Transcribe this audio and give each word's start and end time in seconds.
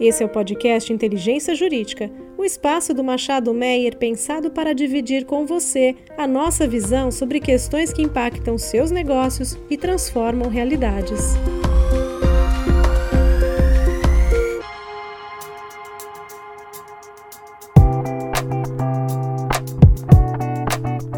Esse 0.00 0.22
é 0.22 0.26
o 0.26 0.28
podcast 0.28 0.92
Inteligência 0.92 1.56
Jurídica, 1.56 2.08
o 2.36 2.44
espaço 2.44 2.94
do 2.94 3.02
Machado 3.02 3.52
Meyer 3.52 3.96
pensado 3.96 4.48
para 4.48 4.72
dividir 4.72 5.24
com 5.26 5.44
você 5.44 5.96
a 6.16 6.24
nossa 6.24 6.68
visão 6.68 7.10
sobre 7.10 7.40
questões 7.40 7.92
que 7.92 8.00
impactam 8.00 8.56
seus 8.56 8.92
negócios 8.92 9.58
e 9.68 9.76
transformam 9.76 10.48
realidades. 10.48 11.34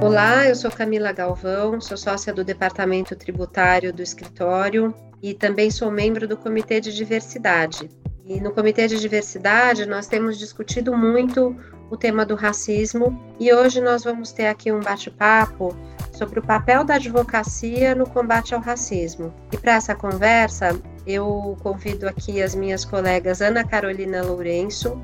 Olá, 0.00 0.48
eu 0.48 0.56
sou 0.56 0.70
Camila 0.70 1.12
Galvão, 1.12 1.82
sou 1.82 1.98
sócia 1.98 2.32
do 2.32 2.42
Departamento 2.42 3.14
Tributário 3.14 3.92
do 3.92 4.00
Escritório 4.00 4.94
e 5.22 5.34
também 5.34 5.70
sou 5.70 5.90
membro 5.90 6.26
do 6.26 6.38
Comitê 6.38 6.80
de 6.80 6.94
Diversidade. 6.96 7.99
E 8.30 8.40
no 8.40 8.52
Comitê 8.52 8.86
de 8.86 9.00
Diversidade, 9.00 9.84
nós 9.86 10.06
temos 10.06 10.38
discutido 10.38 10.96
muito 10.96 11.56
o 11.90 11.96
tema 11.96 12.24
do 12.24 12.36
racismo 12.36 13.20
e 13.40 13.52
hoje 13.52 13.80
nós 13.80 14.04
vamos 14.04 14.30
ter 14.30 14.46
aqui 14.46 14.70
um 14.70 14.78
bate-papo 14.78 15.76
sobre 16.12 16.38
o 16.38 16.42
papel 16.42 16.84
da 16.84 16.94
advocacia 16.94 17.92
no 17.92 18.08
combate 18.08 18.54
ao 18.54 18.60
racismo. 18.60 19.34
E 19.52 19.58
para 19.58 19.72
essa 19.72 19.96
conversa, 19.96 20.80
eu 21.04 21.56
convido 21.60 22.06
aqui 22.06 22.40
as 22.40 22.54
minhas 22.54 22.84
colegas 22.84 23.40
Ana 23.40 23.64
Carolina 23.64 24.22
Lourenço 24.22 24.96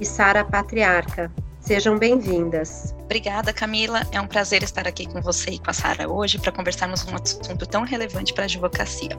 e 0.00 0.06
Sara 0.06 0.42
Patriarca. 0.42 1.30
Sejam 1.60 1.98
bem-vindas. 1.98 2.94
Obrigada, 3.04 3.52
Camila. 3.52 4.02
É 4.10 4.20
um 4.20 4.26
prazer 4.26 4.62
estar 4.62 4.88
aqui 4.88 5.06
com 5.06 5.20
você 5.20 5.50
e 5.50 5.58
com 5.58 5.70
a 5.70 5.74
Sara 5.74 6.10
hoje 6.10 6.38
para 6.38 6.50
conversarmos 6.50 7.04
um 7.06 7.14
assunto 7.14 7.66
tão 7.66 7.84
relevante 7.84 8.32
para 8.32 8.44
a 8.44 8.46
advocacia. 8.46 9.10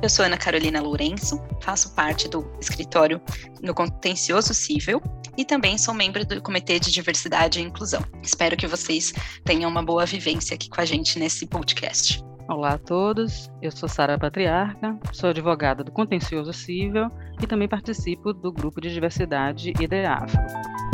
Eu 0.00 0.08
sou 0.08 0.24
Ana 0.24 0.38
Carolina 0.38 0.80
Lourenço, 0.80 1.42
faço 1.60 1.94
parte 1.94 2.28
do 2.28 2.48
escritório 2.60 3.20
no 3.60 3.74
contencioso 3.74 4.54
civil 4.54 5.02
e 5.36 5.44
também 5.44 5.76
sou 5.76 5.92
membro 5.92 6.24
do 6.24 6.40
Comitê 6.40 6.78
de 6.78 6.92
Diversidade 6.92 7.58
e 7.58 7.62
Inclusão. 7.62 8.02
Espero 8.22 8.56
que 8.56 8.68
vocês 8.68 9.12
tenham 9.44 9.68
uma 9.68 9.82
boa 9.82 10.06
vivência 10.06 10.54
aqui 10.54 10.70
com 10.70 10.80
a 10.80 10.84
gente 10.84 11.18
nesse 11.18 11.44
podcast. 11.44 12.24
Olá 12.48 12.74
a 12.74 12.78
todos, 12.78 13.50
eu 13.60 13.72
sou 13.72 13.88
Sara 13.88 14.18
Patriarca, 14.18 14.98
sou 15.12 15.30
advogada 15.30 15.82
do 15.82 15.90
Contencioso 15.90 16.52
Civil 16.52 17.10
e 17.42 17.46
também 17.46 17.66
participo 17.66 18.32
do 18.32 18.52
Grupo 18.52 18.80
de 18.80 18.92
Diversidade 18.92 19.70
IDEAFRO. 19.80 20.93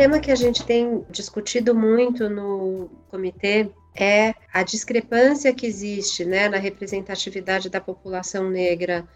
Tema 0.00 0.18
que 0.18 0.30
a 0.30 0.34
gente 0.34 0.64
tem 0.64 1.04
discutido 1.10 1.74
muito 1.74 2.30
no 2.30 2.88
comitê 3.10 3.70
é 3.94 4.32
a 4.50 4.62
discrepância 4.62 5.52
que 5.52 5.66
existe 5.66 6.24
né, 6.24 6.48
na 6.48 6.56
representatividade 6.56 7.68
da 7.68 7.82
população 7.82 8.48
negra 8.48 9.06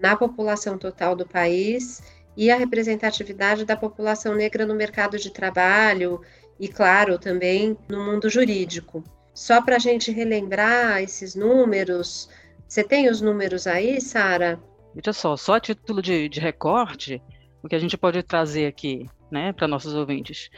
na 0.00 0.16
população 0.16 0.78
total 0.78 1.14
do 1.14 1.26
país 1.26 2.02
e 2.34 2.50
a 2.50 2.56
representatividade 2.56 3.66
da 3.66 3.76
população 3.76 4.34
negra 4.34 4.64
no 4.64 4.74
mercado 4.74 5.18
de 5.18 5.28
trabalho 5.28 6.22
e, 6.58 6.68
claro, 6.68 7.18
também 7.18 7.76
no 7.86 8.02
mundo 8.02 8.30
jurídico. 8.30 9.04
Só 9.34 9.60
para 9.60 9.76
a 9.76 9.78
gente 9.78 10.10
relembrar 10.10 11.02
esses 11.02 11.34
números, 11.34 12.30
você 12.66 12.82
tem 12.82 13.10
os 13.10 13.20
números 13.20 13.66
aí, 13.66 14.00
Sara? 14.00 14.58
Veja 14.94 15.12
só, 15.12 15.36
só 15.36 15.56
a 15.56 15.60
título 15.60 16.00
de, 16.00 16.30
de 16.30 16.40
recorte, 16.40 17.22
o 17.62 17.68
que 17.68 17.76
a 17.76 17.78
gente 17.78 17.98
pode 17.98 18.22
trazer 18.22 18.66
aqui 18.66 19.06
né, 19.30 19.52
para 19.52 19.68
nossos 19.68 19.94
ouvintes. 19.94 20.50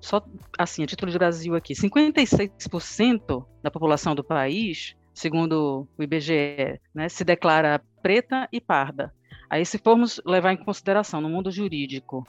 Só 0.00 0.24
assim, 0.58 0.82
a 0.82 0.86
título 0.86 1.12
de 1.12 1.18
Brasil 1.18 1.54
aqui, 1.54 1.74
56% 1.74 3.44
da 3.62 3.70
população 3.70 4.14
do 4.14 4.24
país, 4.24 4.96
segundo 5.12 5.86
o 5.98 6.02
IBGE, 6.02 6.80
né, 6.94 7.08
se 7.08 7.24
declara 7.24 7.82
preta 8.02 8.48
e 8.50 8.60
parda. 8.60 9.12
Aí, 9.48 9.66
se 9.66 9.78
formos 9.78 10.20
levar 10.24 10.52
em 10.52 10.56
consideração 10.56 11.20
no 11.20 11.28
mundo 11.28 11.50
jurídico, 11.50 12.26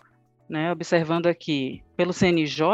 né, 0.50 0.70
observando 0.72 1.28
aqui, 1.28 1.82
pelo 1.96 2.12
CNJ, 2.12 2.66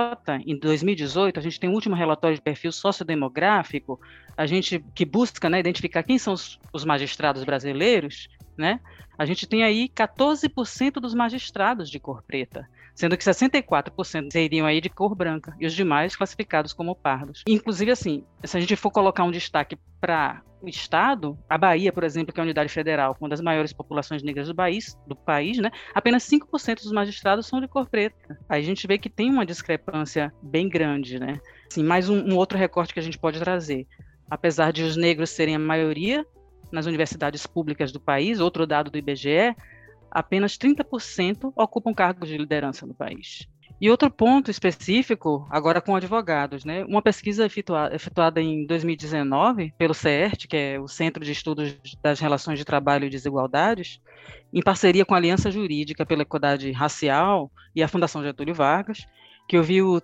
em 0.46 0.58
2018, 0.58 1.38
a 1.38 1.44
gente 1.44 1.60
tem 1.60 1.70
o 1.70 1.74
último 1.74 1.96
relatório 1.96 2.36
de 2.36 2.42
perfil 2.42 2.72
sociodemográfico, 2.72 4.00
a 4.36 4.48
gente 4.48 4.84
que 4.96 5.06
busca 5.06 5.48
né, 5.48 5.60
identificar 5.60 6.02
quem 6.02 6.18
são 6.18 6.34
os, 6.34 6.60
os 6.74 6.84
magistrados 6.84 7.44
brasileiros, 7.44 8.30
né, 8.58 8.80
a 9.16 9.26
gente 9.26 9.46
tem 9.46 9.64
aí 9.64 9.90
14% 9.90 10.94
dos 10.94 11.14
magistrados 11.14 11.90
de 11.90 12.00
cor 12.00 12.24
preta 12.24 12.68
sendo 12.98 13.16
que 13.16 13.24
64% 13.24 14.32
seriam 14.32 14.66
aí 14.66 14.82
de 14.82 14.90
cor 14.90 15.14
branca 15.14 15.56
e 15.60 15.68
os 15.68 15.74
demais 15.74 16.16
classificados 16.16 16.74
como 16.74 16.96
pardos. 16.96 17.44
Inclusive, 17.48 17.92
assim, 17.92 18.24
se 18.44 18.58
a 18.58 18.60
gente 18.60 18.76
for 18.76 18.90
colocar 18.90 19.24
um 19.24 19.30
destaque 19.30 19.78
para 20.02 20.42
o 20.60 20.68
estado, 20.68 21.38
a 21.48 21.60
Bahia, 21.60 21.94
por 21.94 22.04
exemplo, 22.04 22.34
que 22.34 22.40
é 22.40 22.42
a 22.42 22.44
unidade 22.44 22.74
federal, 22.74 23.14
com 23.14 23.26
uma 23.26 23.30
das 23.30 23.40
maiores 23.40 23.72
populações 23.72 24.24
negras 24.24 24.48
do 24.48 24.56
país, 24.56 24.98
do 25.06 25.16
país, 25.16 25.60
né, 25.60 25.70
apenas 25.94 26.24
5% 26.24 26.82
dos 26.82 26.92
magistrados 26.92 27.46
são 27.46 27.62
de 27.62 27.68
cor 27.68 27.88
preta. 27.88 28.36
Aí 28.50 28.64
a 28.64 28.66
gente 28.66 28.88
vê 28.88 28.98
que 28.98 29.12
tem 29.12 29.30
uma 29.30 29.46
discrepância 29.46 30.34
bem 30.42 30.68
grande, 30.68 31.20
né? 31.20 31.40
Assim, 31.72 31.84
mais 31.84 32.10
um, 32.10 32.18
um 32.32 32.36
outro 32.36 32.58
recorte 32.58 32.96
que 32.96 33.00
a 33.00 33.04
gente 33.04 33.20
pode 33.20 33.40
trazer. 33.40 33.86
Apesar 34.28 34.74
de 34.74 34.82
os 34.82 34.98
negros 34.98 35.30
serem 35.30 35.56
a 35.56 35.60
maioria 35.60 36.26
nas 36.72 36.88
universidades 36.88 37.46
públicas 37.46 37.92
do 37.92 38.00
país, 38.00 38.40
outro 38.40 38.66
dado 38.66 38.90
do 38.90 38.98
IBGE, 38.98 39.56
apenas 40.18 40.58
30% 40.58 41.54
ocupam 41.56 41.94
cargos 41.94 42.28
de 42.28 42.40
liderança 42.40 42.88
no 42.88 42.94
país. 42.96 43.48
E 43.80 43.88
outro 43.92 44.10
ponto 44.10 44.50
específico, 44.50 45.48
agora 45.52 45.80
com 45.80 45.96
advogados, 45.96 46.66
né? 46.66 46.84
Uma 46.86 47.04
pesquisa 47.04 47.46
efetuada, 47.46 48.42
em 48.42 48.66
2019 48.66 49.72
pelo 49.78 49.94
CERT, 49.94 50.48
que 50.48 50.58
é 50.58 50.80
o 50.80 50.88
Centro 50.88 51.24
de 51.24 51.32
Estudos 51.32 51.78
das 52.02 52.20
Relações 52.20 52.58
de 52.58 52.66
Trabalho 52.66 53.06
e 53.06 53.12
Desigualdades, 53.12 54.02
em 54.52 54.64
parceria 54.64 55.06
com 55.06 55.14
a 55.14 55.18
Aliança 55.18 55.52
Jurídica 55.52 56.04
pela 56.04 56.24
Equidade 56.24 56.72
Racial 56.72 57.52
e 57.76 57.84
a 57.84 57.88
Fundação 57.88 58.24
Getúlio 58.24 58.56
Vargas, 58.56 59.06
que 59.48 59.56
ouviu 59.56 60.02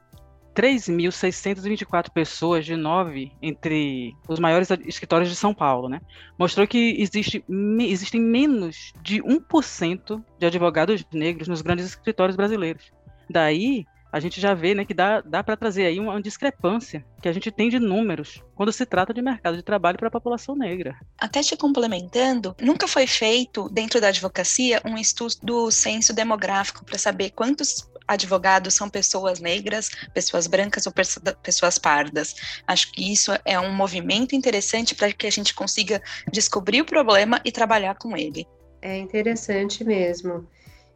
3.624 0.56 2.10
pessoas 2.10 2.66
de 2.66 2.76
nove 2.76 3.32
entre 3.42 4.16
os 4.28 4.40
maiores 4.40 4.70
escritórios 4.86 5.30
de 5.30 5.36
São 5.36 5.54
Paulo, 5.54 5.90
né? 5.90 6.02
Mostrou 6.38 6.68
que 6.68 6.96
existe, 7.00 7.44
existem 7.80 8.22
menos 8.22 8.94
de 9.02 9.22
1% 9.22 10.24
de 10.40 10.46
advogados 10.46 11.06
negros 11.12 11.48
nos 11.48 11.62
grandes 11.62 11.86
escritórios 11.86 12.36
brasileiros. 12.36 12.92
Daí, 13.30 13.86
a 14.14 14.20
gente 14.20 14.40
já 14.40 14.54
vê 14.54 14.76
né, 14.76 14.86
que 14.86 14.94
dá, 14.94 15.22
dá 15.22 15.44
para 15.44 15.58
trazer 15.58 15.88
aí 15.88 16.00
uma 16.00 16.22
discrepância 16.22 17.04
que 17.20 17.28
a 17.28 17.34
gente 17.34 17.50
tem 17.50 17.68
de 17.68 17.80
números 17.80 18.44
quando 18.54 18.72
se 18.72 18.86
trata 18.86 19.12
de 19.12 19.24
mercado 19.24 19.58
de 19.58 19.64
trabalho 19.64 19.98
para 19.98 20.08
a 20.08 20.12
população 20.12 20.56
negra. 20.56 20.96
Até 21.18 21.42
te 21.42 21.58
complementando, 21.58 22.56
nunca 22.62 22.88
foi 22.88 23.08
feito 23.08 23.68
dentro 23.70 24.00
da 24.00 24.10
advocacia 24.10 24.80
um 24.86 25.00
estudo 25.00 25.38
do 25.42 25.72
censo 25.72 26.14
demográfico 26.14 26.86
para 26.86 27.00
saber 27.00 27.32
quantos 27.32 27.90
advogados 28.08 28.74
são 28.74 28.90
pessoas 28.90 29.40
negras, 29.40 29.90
pessoas 30.14 30.48
brancas 30.48 30.86
ou 30.86 30.94
pessoas 31.42 31.78
pardas. 31.78 32.36
Acho 32.68 32.92
que 32.92 33.12
isso 33.12 33.32
é 33.46 33.60
um 33.60 33.74
movimento 33.74 34.36
interessante 34.36 34.96
para 34.96 35.12
que 35.12 35.28
a 35.28 35.32
gente 35.32 35.54
consiga 35.54 36.02
descobrir 36.32 36.82
o 36.82 36.86
problema 36.86 37.42
e 37.44 37.52
trabalhar 37.52 37.96
com 37.96 38.16
ele. 38.16 38.48
É 38.82 38.98
interessante 38.98 39.84
mesmo. 39.84 40.48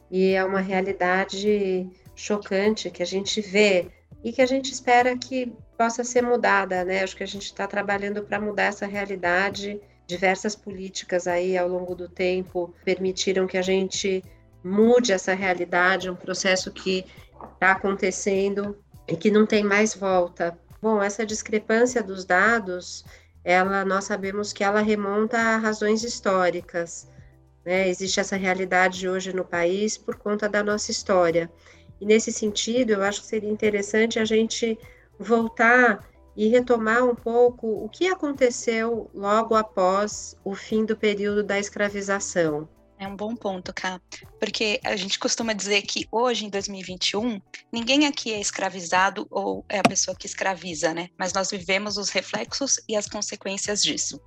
E 0.10 0.34
é 0.34 0.44
uma 0.44 0.62
realidade 0.62 1.90
chocante 2.16 2.90
que 2.90 3.04
a 3.04 3.06
gente 3.06 3.42
vê 3.42 3.88
e 4.24 4.32
que 4.32 4.42
a 4.42 4.46
gente 4.46 4.72
espera 4.72 5.18
que 5.18 5.54
possa 5.78 6.04
ser 6.04 6.24
mudada, 6.24 6.84
né? 6.84 7.04
Acho 7.04 7.16
que 7.16 7.24
a 7.24 7.28
gente 7.28 7.46
está 7.46 7.68
trabalhando 7.68 8.24
para 8.24 8.40
mudar 8.40 8.64
essa 8.64 8.86
realidade. 8.86 9.80
Diversas 10.08 10.56
políticas 10.56 11.28
aí 11.28 11.58
ao 11.58 11.68
longo 11.68 11.94
do 11.94 12.10
tempo 12.10 12.74
permitiram 12.84 13.46
que 13.46 13.58
a 13.58 13.62
gente 13.62 14.24
mude 14.64 15.12
essa 15.12 15.34
realidade, 15.34 16.10
um 16.10 16.16
processo 16.16 16.72
que 16.72 17.06
está 17.54 17.72
acontecendo 17.72 18.78
e 19.08 19.16
que 19.16 19.32
não 19.32 19.46
tem 19.46 19.64
mais 19.64 19.96
volta. 19.96 20.58
Bom, 20.82 21.02
essa 21.02 21.26
discrepância 21.26 22.04
dos 22.04 22.26
dados, 22.26 23.06
ela 23.44 23.86
nós 23.86 24.06
sabemos 24.06 24.54
que 24.54 24.64
ela 24.64 24.82
remonta 24.82 25.38
a 25.38 25.58
razões 25.58 26.04
históricas. 26.04 27.08
Né? 27.66 27.90
Existe 27.90 28.20
essa 28.20 28.36
realidade 28.36 29.08
hoje 29.08 29.34
no 29.34 29.44
país 29.44 29.98
por 29.98 30.16
conta 30.16 30.48
da 30.48 30.64
nossa 30.64 30.92
história. 30.92 31.50
E 32.00 32.06
nesse 32.06 32.32
sentido, 32.32 32.92
eu 32.92 33.04
acho 33.04 33.22
que 33.22 33.28
seria 33.28 33.50
interessante 33.50 34.20
a 34.20 34.26
gente 34.26 34.78
voltar 35.18 36.08
e 36.36 36.48
retomar 36.48 37.04
um 37.04 37.16
pouco 37.16 37.84
o 37.84 37.90
que 37.90 38.08
aconteceu 38.08 39.10
logo 39.14 39.56
após 39.56 40.38
o 40.44 40.54
fim 40.54 40.86
do 40.86 40.96
período 40.96 41.44
da 41.44 41.58
escravização. 41.58 42.70
É 43.00 43.08
um 43.08 43.16
bom 43.16 43.36
ponto, 43.36 43.72
Ká. 43.74 44.02
Porque 44.40 44.80
a 44.84 44.96
gente 44.96 45.20
costuma 45.20 45.54
dizer 45.54 45.84
que 45.84 46.08
hoje, 46.12 46.46
em 46.46 46.50
2021, 46.50 47.40
ninguém 47.72 48.08
aqui 48.08 48.34
é 48.34 48.40
escravizado 48.40 49.28
ou 49.30 49.64
é 49.70 49.78
a 49.78 49.84
pessoa 49.84 50.18
que 50.18 50.26
escraviza, 50.26 50.94
né? 50.96 51.10
Mas 51.18 51.32
nós 51.32 51.52
vivemos 51.52 51.98
os 51.98 52.10
reflexos 52.10 52.80
e 52.90 52.96
as 52.96 53.08
consequências 53.08 53.84
disso. 53.84 54.20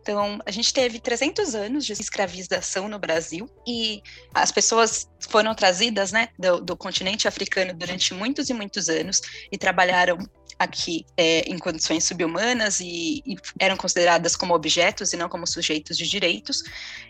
Então, 0.00 0.40
a 0.44 0.50
gente 0.50 0.74
teve 0.74 0.98
300 0.98 1.54
anos 1.54 1.86
de 1.86 1.92
escravização 1.92 2.88
no 2.88 2.98
Brasil 2.98 3.48
e 3.66 4.02
as 4.34 4.50
pessoas 4.50 5.08
foram 5.20 5.54
trazidas, 5.54 6.10
né, 6.10 6.28
do, 6.38 6.60
do 6.60 6.76
continente 6.76 7.28
africano 7.28 7.74
durante 7.74 8.12
muitos 8.12 8.50
e 8.50 8.54
muitos 8.54 8.88
anos 8.88 9.20
e 9.52 9.56
trabalharam 9.56 10.18
aqui 10.58 11.04
é, 11.16 11.40
em 11.40 11.58
condições 11.58 12.04
subhumanas 12.04 12.80
e, 12.80 13.22
e, 13.26 13.36
eram 13.58 13.76
consideradas 13.76 14.36
como 14.36 14.54
objetos 14.54 15.12
e 15.12 15.16
não 15.16 15.28
como 15.28 15.46
sujeitos 15.46 15.96
de 15.96 16.08
direitos. 16.08 16.62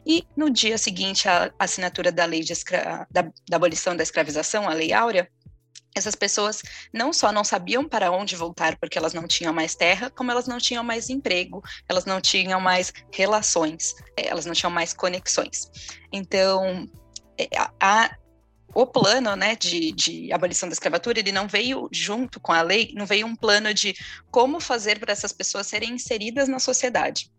E 0.05 0.27
no 0.37 0.51
dia 0.51 0.79
seguinte 0.79 1.29
à 1.29 1.53
assinatura 1.59 2.11
da 2.11 2.25
lei 2.25 2.41
escra... 2.41 3.07
da, 3.11 3.23
da 3.49 3.57
abolição 3.57 3.97
da 3.97 4.03
escravização, 4.03 4.69
a 4.69 4.75
Lei 4.75 4.93
Áurea, 4.93 5.29
essas 5.97 6.15
pessoas 6.15 6.61
não 6.93 7.11
só 7.11 7.33
não 7.33 7.43
sabiam 7.43 7.89
para 7.89 8.11
onde 8.11 8.37
voltar 8.37 8.77
porque 8.77 8.99
elas 8.99 9.15
não 9.15 9.27
tinham 9.27 9.53
mais 9.53 9.75
terra, 9.75 10.11
como 10.11 10.31
elas 10.31 10.47
não 10.47 10.59
tinham 10.59 10.85
mais 10.85 11.09
emprego, 11.09 11.63
elas 11.89 12.05
não 12.05 12.21
tinham 12.21 12.61
mais 12.61 12.93
relações, 13.11 13.95
é, 14.17 14.29
elas 14.29 14.45
não 14.45 14.53
tinham 14.53 14.71
mais 14.71 14.93
conexões. 14.93 15.71
Então, 16.13 16.87
é, 17.39 17.49
a, 17.81 18.15
o 18.77 18.87
plano 18.87 19.35
né, 19.35 19.57
de, 19.57 19.91
de, 19.93 20.31
abolição 20.31 20.69
da 20.69 20.75
escravatura, 20.75 21.19
ele 21.19 21.33
não 21.33 21.49
veio 21.49 21.89
junto 21.91 22.39
com 22.39 22.53
a 22.53 22.61
lei, 22.61 22.93
não 22.95 23.07
veio 23.07 23.27
um 23.27 23.35
plano 23.35 23.73
de 23.73 23.95
como 24.31 24.61
fazer 24.61 25.01
para 25.01 25.13
essas 25.13 25.33
pessoas 25.33 25.67
serem 25.67 25.95
inseridas 25.95 26.47
na 26.47 26.59
sociedade. 26.59 27.31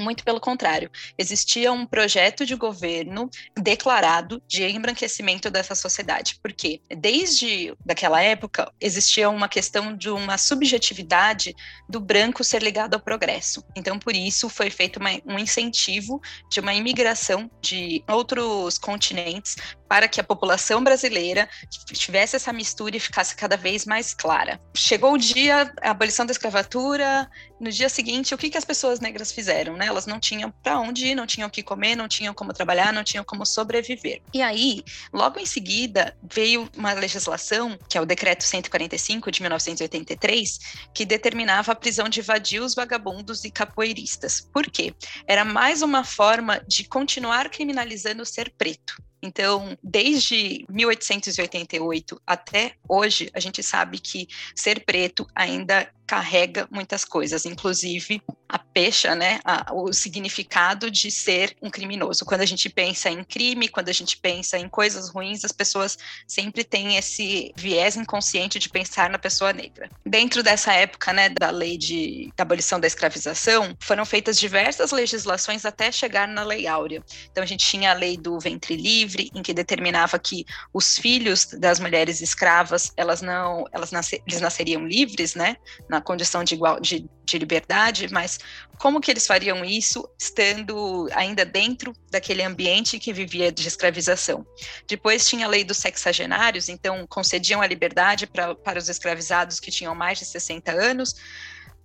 Muito 0.00 0.24
pelo 0.24 0.40
contrário, 0.40 0.90
existia 1.18 1.70
um 1.70 1.84
projeto 1.84 2.46
de 2.46 2.54
governo 2.54 3.28
declarado 3.54 4.42
de 4.48 4.64
embranquecimento 4.64 5.50
dessa 5.50 5.74
sociedade, 5.74 6.38
porque 6.42 6.80
desde 6.88 7.74
daquela 7.84 8.22
época 8.22 8.72
existia 8.80 9.28
uma 9.28 9.46
questão 9.48 9.94
de 9.94 10.08
uma 10.08 10.38
subjetividade 10.38 11.54
do 11.86 12.00
branco 12.00 12.42
ser 12.42 12.62
ligado 12.62 12.94
ao 12.94 13.00
progresso. 13.00 13.62
Então, 13.76 13.98
por 13.98 14.16
isso 14.16 14.48
foi 14.48 14.70
feito 14.70 14.98
uma, 14.98 15.10
um 15.26 15.38
incentivo 15.38 16.20
de 16.50 16.60
uma 16.60 16.72
imigração 16.72 17.50
de 17.60 18.02
outros 18.08 18.78
continentes 18.78 19.56
para 19.90 20.06
que 20.06 20.20
a 20.20 20.24
população 20.24 20.82
brasileira 20.82 21.48
tivesse 21.92 22.36
essa 22.36 22.52
mistura 22.52 22.96
e 22.96 23.00
ficasse 23.00 23.34
cada 23.34 23.56
vez 23.56 23.84
mais 23.84 24.14
clara. 24.14 24.60
Chegou 24.74 25.14
o 25.14 25.18
dia, 25.18 25.72
a 25.82 25.90
abolição 25.90 26.24
da 26.24 26.30
escravatura, 26.30 27.28
no 27.60 27.70
dia 27.70 27.88
seguinte, 27.88 28.32
o 28.32 28.38
que, 28.38 28.48
que 28.48 28.56
as 28.56 28.64
pessoas 28.64 29.00
negras 29.00 29.32
fizeram? 29.32 29.76
Né? 29.76 29.89
Elas 29.90 30.06
não 30.06 30.20
tinham 30.20 30.50
para 30.62 30.78
onde 30.78 31.08
ir, 31.08 31.14
não 31.14 31.26
tinham 31.26 31.48
o 31.48 31.50
que 31.50 31.62
comer, 31.62 31.96
não 31.96 32.08
tinham 32.08 32.32
como 32.32 32.52
trabalhar, 32.52 32.92
não 32.92 33.04
tinham 33.04 33.24
como 33.24 33.44
sobreviver. 33.44 34.22
E 34.32 34.40
aí, 34.40 34.82
logo 35.12 35.38
em 35.38 35.46
seguida, 35.46 36.16
veio 36.22 36.68
uma 36.76 36.92
legislação, 36.92 37.78
que 37.88 37.98
é 37.98 38.00
o 38.00 38.06
Decreto 38.06 38.44
145 38.44 39.30
de 39.30 39.42
1983, 39.42 40.58
que 40.94 41.04
determinava 41.04 41.72
a 41.72 41.74
prisão 41.74 42.08
de 42.08 42.22
vadios, 42.22 42.74
vagabundos 42.74 43.44
e 43.44 43.50
capoeiristas. 43.50 44.40
Por 44.40 44.70
quê? 44.70 44.94
Era 45.26 45.44
mais 45.44 45.82
uma 45.82 46.04
forma 46.04 46.60
de 46.66 46.84
continuar 46.84 47.50
criminalizando 47.50 48.22
o 48.22 48.26
ser 48.26 48.50
preto. 48.56 48.94
Então, 49.22 49.76
desde 49.82 50.64
1888 50.68 52.20
até 52.26 52.74
hoje, 52.88 53.30
a 53.34 53.40
gente 53.40 53.62
sabe 53.62 53.98
que 53.98 54.26
ser 54.54 54.84
preto 54.84 55.26
ainda 55.34 55.90
carrega 56.10 56.66
muitas 56.72 57.04
coisas, 57.04 57.44
inclusive 57.44 58.20
a 58.48 58.58
pecha, 58.58 59.14
né, 59.14 59.38
a, 59.44 59.72
o 59.72 59.92
significado 59.92 60.90
de 60.90 61.08
ser 61.08 61.56
um 61.62 61.70
criminoso. 61.70 62.24
Quando 62.24 62.40
a 62.40 62.46
gente 62.46 62.68
pensa 62.68 63.08
em 63.08 63.22
crime, 63.22 63.68
quando 63.68 63.90
a 63.90 63.92
gente 63.92 64.16
pensa 64.16 64.58
em 64.58 64.68
coisas 64.68 65.08
ruins, 65.08 65.44
as 65.44 65.52
pessoas 65.52 65.96
sempre 66.26 66.64
têm 66.64 66.96
esse 66.96 67.52
viés 67.56 67.94
inconsciente 67.94 68.58
de 68.58 68.68
pensar 68.68 69.08
na 69.08 69.20
pessoa 69.20 69.52
negra. 69.52 69.88
Dentro 70.04 70.42
dessa 70.42 70.72
época, 70.72 71.12
né, 71.12 71.28
da 71.28 71.50
lei 71.50 71.78
de 71.78 72.32
da 72.36 72.42
abolição 72.42 72.80
da 72.80 72.88
escravização, 72.88 73.76
foram 73.80 74.04
feitas 74.04 74.36
diversas 74.36 74.90
legislações 74.90 75.64
até 75.64 75.92
chegar 75.92 76.26
na 76.26 76.42
Lei 76.42 76.66
Áurea. 76.66 77.04
Então 77.30 77.44
a 77.44 77.46
gente 77.46 77.64
tinha 77.64 77.92
a 77.92 77.94
lei 77.94 78.16
do 78.16 78.36
ventre 78.40 78.74
livre, 78.74 79.30
em 79.32 79.42
que 79.42 79.54
determinava 79.54 80.18
que 80.18 80.44
os 80.74 80.98
filhos 80.98 81.46
das 81.46 81.78
mulheres 81.78 82.20
escravas, 82.20 82.92
elas 82.96 83.22
não, 83.22 83.64
elas 83.70 83.92
eles 84.26 84.40
nasceriam 84.40 84.84
livres, 84.84 85.36
né, 85.36 85.56
na 85.88 85.99
condição 86.00 86.44
de, 86.44 86.54
igual, 86.54 86.80
de, 86.80 87.08
de 87.24 87.38
liberdade, 87.38 88.08
mas 88.10 88.38
como 88.78 89.00
que 89.00 89.10
eles 89.10 89.26
fariam 89.26 89.64
isso 89.64 90.08
estando 90.18 91.08
ainda 91.12 91.44
dentro 91.44 91.92
daquele 92.10 92.42
ambiente 92.42 92.98
que 92.98 93.12
vivia 93.12 93.52
de 93.52 93.66
escravização? 93.66 94.46
Depois 94.86 95.28
tinha 95.28 95.46
a 95.46 95.48
lei 95.48 95.64
dos 95.64 95.78
sexagenários, 95.78 96.68
então 96.68 97.06
concediam 97.06 97.60
a 97.60 97.66
liberdade 97.66 98.26
pra, 98.26 98.54
para 98.54 98.78
os 98.78 98.88
escravizados 98.88 99.60
que 99.60 99.70
tinham 99.70 99.94
mais 99.94 100.18
de 100.18 100.24
60 100.24 100.72
anos, 100.72 101.14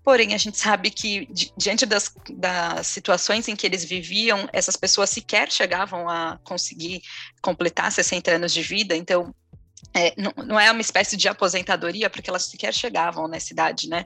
Porém, 0.05 0.35
a 0.35 0.37
gente 0.37 0.59
sabe 0.59 0.91
que, 0.91 1.27
diante 1.57 1.83
das, 1.83 2.13
das, 2.29 2.85
situações 2.85 3.47
em 3.47 3.55
que 3.55 3.65
eles 3.65 3.83
viviam, 3.83 4.47
essas 4.53 4.75
pessoas 4.75 5.09
sequer 5.09 5.51
chegavam 5.51 6.07
a 6.07 6.39
conseguir 6.43 7.01
completar 7.41 7.91
60 7.91 8.29
anos 8.29 8.53
de 8.53 8.61
vida, 8.61 8.95
então 8.95 9.33
é, 9.95 10.13
não, 10.17 10.33
não, 10.45 10.59
é 10.59 10.69
uma 10.69 10.81
espécie 10.81 11.15
de 11.15 11.29
aposentadoria, 11.29 12.09
porque 12.09 12.29
elas 12.29 12.43
sequer 12.43 12.73
chegavam 12.73 13.29
nessa 13.29 13.53
idade, 13.53 13.87
né? 13.87 14.05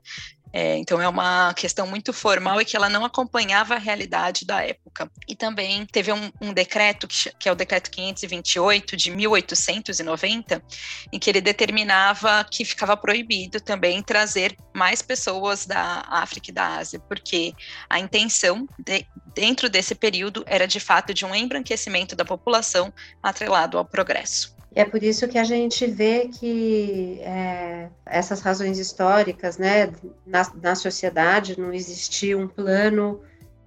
É, 0.51 0.77
então 0.77 1.00
é 1.00 1.07
uma 1.07 1.53
questão 1.53 1.86
muito 1.86 2.12
formal 2.12 2.59
e 2.59 2.65
que 2.65 2.75
ela 2.75 2.89
não 2.89 3.06
acompanhava 3.06 3.75
a 3.75 3.80
realidade 3.80 4.45
da 4.45 4.63
época. 4.63 5.09
E 5.27 5.36
também 5.36 5.86
teve 5.86 6.12
um, 6.12 6.31
um 6.41 6.53
decreto, 6.53 7.07
que, 7.07 7.31
que, 7.38 7.50
é 7.50 7.51
o 7.51 7.56
decreto 7.56 7.91
528 7.91 8.97
de 8.97 9.12
1890, 9.12 10.63
em 11.12 11.19
que 11.19 11.30
ele 11.30 11.41
determinava 11.41 12.44
que 12.44 12.65
ficava 12.65 12.97
proibido 12.97 13.59
também 13.59 14.01
trazer 14.01 14.56
mais 14.75 15.01
pessoas 15.01 15.65
da 15.65 16.03
África 16.07 16.50
e 16.50 16.53
da 16.53 16.77
Ásia, 16.77 17.00
porque 17.00 17.53
a 17.89 18.00
intenção 18.00 18.68
de, 18.77 19.06
dentro 19.36 19.69
desse 19.69 19.94
período 19.94 20.44
era 20.47 20.68
de 20.68 20.80
fato 20.80 21.13
de 21.13 21.25
um 21.25 21.33
embranquecimento 21.36 22.15
da 22.15 22.25
população 22.25 22.91
atrelado 23.21 23.77
ao 23.77 23.86
progresso. 23.86 24.59
É 24.75 24.86
por 24.86 25.01
isso 25.04 25.27
que 25.27 25.38
a 25.38 25.44
gente 25.44 25.86
vê 25.88 26.27
que 26.27 27.19
é, 27.21 27.89
essas 28.06 28.39
razões 28.39 28.77
históricas, 28.77 29.57
né, 29.57 29.92
na, 30.25 30.51
na 30.62 30.75
sociedade 30.75 31.60
não 31.60 31.74
existia 31.74 32.38
um 32.38 32.48
plano 32.48 33.21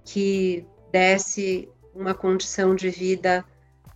que 0.05 0.65
desse 0.91 1.69
uma 1.93 2.13
condição 2.13 2.73
de 2.75 2.89
vida 2.89 3.45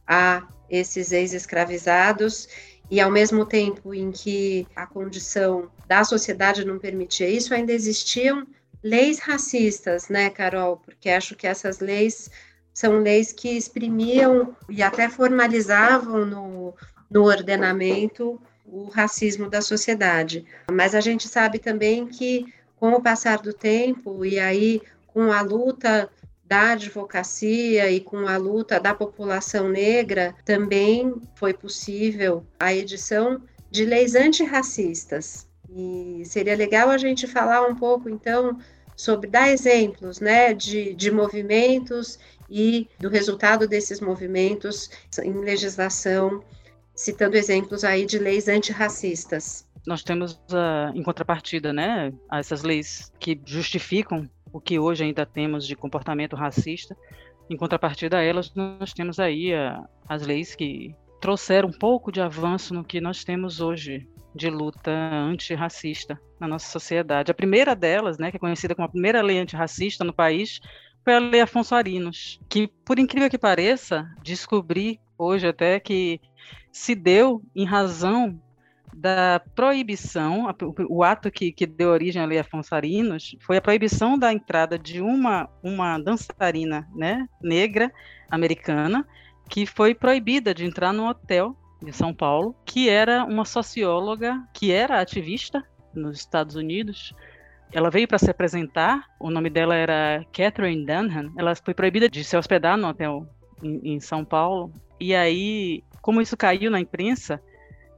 a 0.05 0.47
esses 0.69 1.11
ex-escravizados 1.11 2.47
e 2.91 3.01
ao 3.01 3.09
mesmo 3.09 3.45
tempo 3.45 3.93
em 3.93 4.11
que 4.11 4.67
a 4.75 4.85
condição 4.85 5.69
da 5.87 6.03
sociedade 6.03 6.65
não 6.65 6.77
permitia 6.77 7.29
isso, 7.29 7.53
ainda 7.53 7.73
existiam 7.73 8.45
leis 8.83 9.19
racistas, 9.19 10.07
né, 10.09 10.29
Carol? 10.29 10.77
Porque 10.77 11.09
acho 11.09 11.35
que 11.35 11.47
essas 11.47 11.79
leis 11.79 12.29
são 12.73 12.99
leis 12.99 13.33
que 13.33 13.49
exprimiam 13.49 14.55
e 14.69 14.83
até 14.83 15.09
formalizavam 15.09 16.25
no, 16.25 16.75
no 17.09 17.23
ordenamento 17.23 18.39
o 18.65 18.89
racismo 18.89 19.49
da 19.49 19.61
sociedade. 19.61 20.45
Mas 20.71 20.93
a 20.93 20.99
gente 20.99 21.27
sabe 21.27 21.57
também 21.57 22.05
que, 22.05 22.45
com 22.75 22.91
o 22.91 23.01
passar 23.01 23.39
do 23.39 23.53
tempo, 23.53 24.25
e 24.25 24.39
aí 24.39 24.81
com 25.07 25.31
a 25.31 25.41
luta 25.41 26.09
da 26.45 26.71
advocacia 26.71 27.91
e 27.91 27.99
com 27.99 28.27
a 28.27 28.37
luta 28.37 28.79
da 28.79 28.93
população 28.93 29.69
negra, 29.69 30.35
também 30.45 31.13
foi 31.35 31.53
possível 31.53 32.45
a 32.59 32.73
edição 32.73 33.41
de 33.69 33.83
leis 33.83 34.15
antirracistas. 34.15 35.47
E 35.69 36.23
seria 36.25 36.55
legal 36.55 36.89
a 36.89 36.97
gente 36.97 37.27
falar 37.27 37.67
um 37.67 37.75
pouco, 37.75 38.09
então, 38.09 38.57
sobre 38.95 39.29
dar 39.29 39.49
exemplos 39.49 40.19
né, 40.19 40.53
de, 40.53 40.93
de 40.93 41.11
movimentos 41.11 42.17
e 42.49 42.87
do 42.99 43.09
resultado 43.09 43.67
desses 43.67 43.99
movimentos 43.99 44.89
em 45.21 45.33
legislação 45.33 46.41
citando 46.97 47.37
exemplos 47.37 47.83
aí 47.83 48.05
de 48.05 48.17
leis 48.17 48.47
antirracistas. 48.47 49.65
Nós 49.85 50.03
temos, 50.03 50.33
uh, 50.33 50.91
em 50.93 51.03
contrapartida, 51.03 51.71
né, 51.71 52.11
essas 52.31 52.63
leis 52.63 53.13
que 53.19 53.39
justificam 53.45 54.29
o 54.51 54.59
que 54.59 54.79
hoje 54.79 55.03
ainda 55.03 55.25
temos 55.25 55.65
de 55.65 55.75
comportamento 55.75 56.35
racista. 56.35 56.97
Em 57.49 57.55
contrapartida 57.55 58.17
a 58.17 58.23
elas, 58.23 58.53
nós 58.53 58.91
temos 58.91 59.19
aí 59.19 59.53
uh, 59.53 59.87
as 60.09 60.25
leis 60.25 60.55
que 60.55 60.93
trouxeram 61.21 61.69
um 61.69 61.73
pouco 61.73 62.11
de 62.11 62.19
avanço 62.19 62.73
no 62.73 62.83
que 62.83 62.99
nós 62.99 63.23
temos 63.23 63.61
hoje 63.61 64.07
de 64.35 64.49
luta 64.49 64.91
antirracista 64.91 66.19
na 66.39 66.47
nossa 66.47 66.69
sociedade. 66.69 67.31
A 67.31 67.35
primeira 67.35 67.75
delas, 67.75 68.17
né, 68.17 68.29
que 68.31 68.37
é 68.37 68.39
conhecida 68.39 68.75
como 68.75 68.85
a 68.87 68.91
primeira 68.91 69.21
lei 69.21 69.39
antirracista 69.39 70.03
no 70.03 70.13
país, 70.13 70.59
foi 71.03 71.13
a 71.13 71.19
Lei 71.19 71.41
Afonso 71.41 71.73
Arinos, 71.73 72.39
que, 72.49 72.67
por 72.67 72.99
incrível 72.99 73.29
que 73.29 73.37
pareça, 73.37 74.05
descobri 74.21 74.99
hoje 75.17 75.47
até 75.47 75.79
que 75.79 76.21
se 76.71 76.93
deu 76.95 77.41
em 77.55 77.65
razão 77.65 78.39
da 78.95 79.41
proibição, 79.53 80.47
o 80.89 81.03
ato 81.03 81.29
que, 81.29 81.51
que 81.51 81.67
deu 81.67 81.89
origem 81.89 82.21
à 82.21 82.25
Lei 82.25 82.39
Afonso 82.39 82.73
Arinos 82.73 83.35
foi 83.41 83.57
a 83.57 83.61
proibição 83.61 84.17
da 84.17 84.33
entrada 84.33 84.77
de 84.77 85.01
uma, 85.01 85.47
uma 85.61 85.99
dançarina 85.99 86.87
né, 86.95 87.27
negra 87.41 87.91
americana 88.29 89.07
que 89.49 89.65
foi 89.65 89.93
proibida 89.93 90.53
de 90.53 90.65
entrar 90.65 90.91
no 90.91 91.07
hotel 91.07 91.55
de 91.81 91.93
São 91.93 92.13
Paulo, 92.13 92.55
que 92.65 92.89
era 92.89 93.23
uma 93.23 93.45
socióloga, 93.45 94.43
que 94.53 94.71
era 94.71 94.99
ativista 94.99 95.63
nos 95.93 96.17
Estados 96.19 96.55
Unidos. 96.55 97.13
Ela 97.71 97.89
veio 97.89 98.07
para 98.07 98.17
se 98.17 98.29
apresentar, 98.29 99.05
o 99.19 99.29
nome 99.29 99.49
dela 99.49 99.75
era 99.75 100.25
Catherine 100.33 100.85
Dunham. 100.85 101.31
Ela 101.37 101.53
foi 101.55 101.73
proibida 101.73 102.09
de 102.09 102.23
se 102.23 102.35
hospedar 102.35 102.77
no 102.77 102.87
hotel 102.87 103.27
em, 103.61 103.95
em 103.95 103.99
São 103.99 104.25
Paulo. 104.25 104.71
E 104.99 105.15
aí 105.15 105.83
como 106.07 106.21
isso 106.21 106.37
caiu 106.37 106.71
na 106.71 106.79
imprensa, 106.79 107.41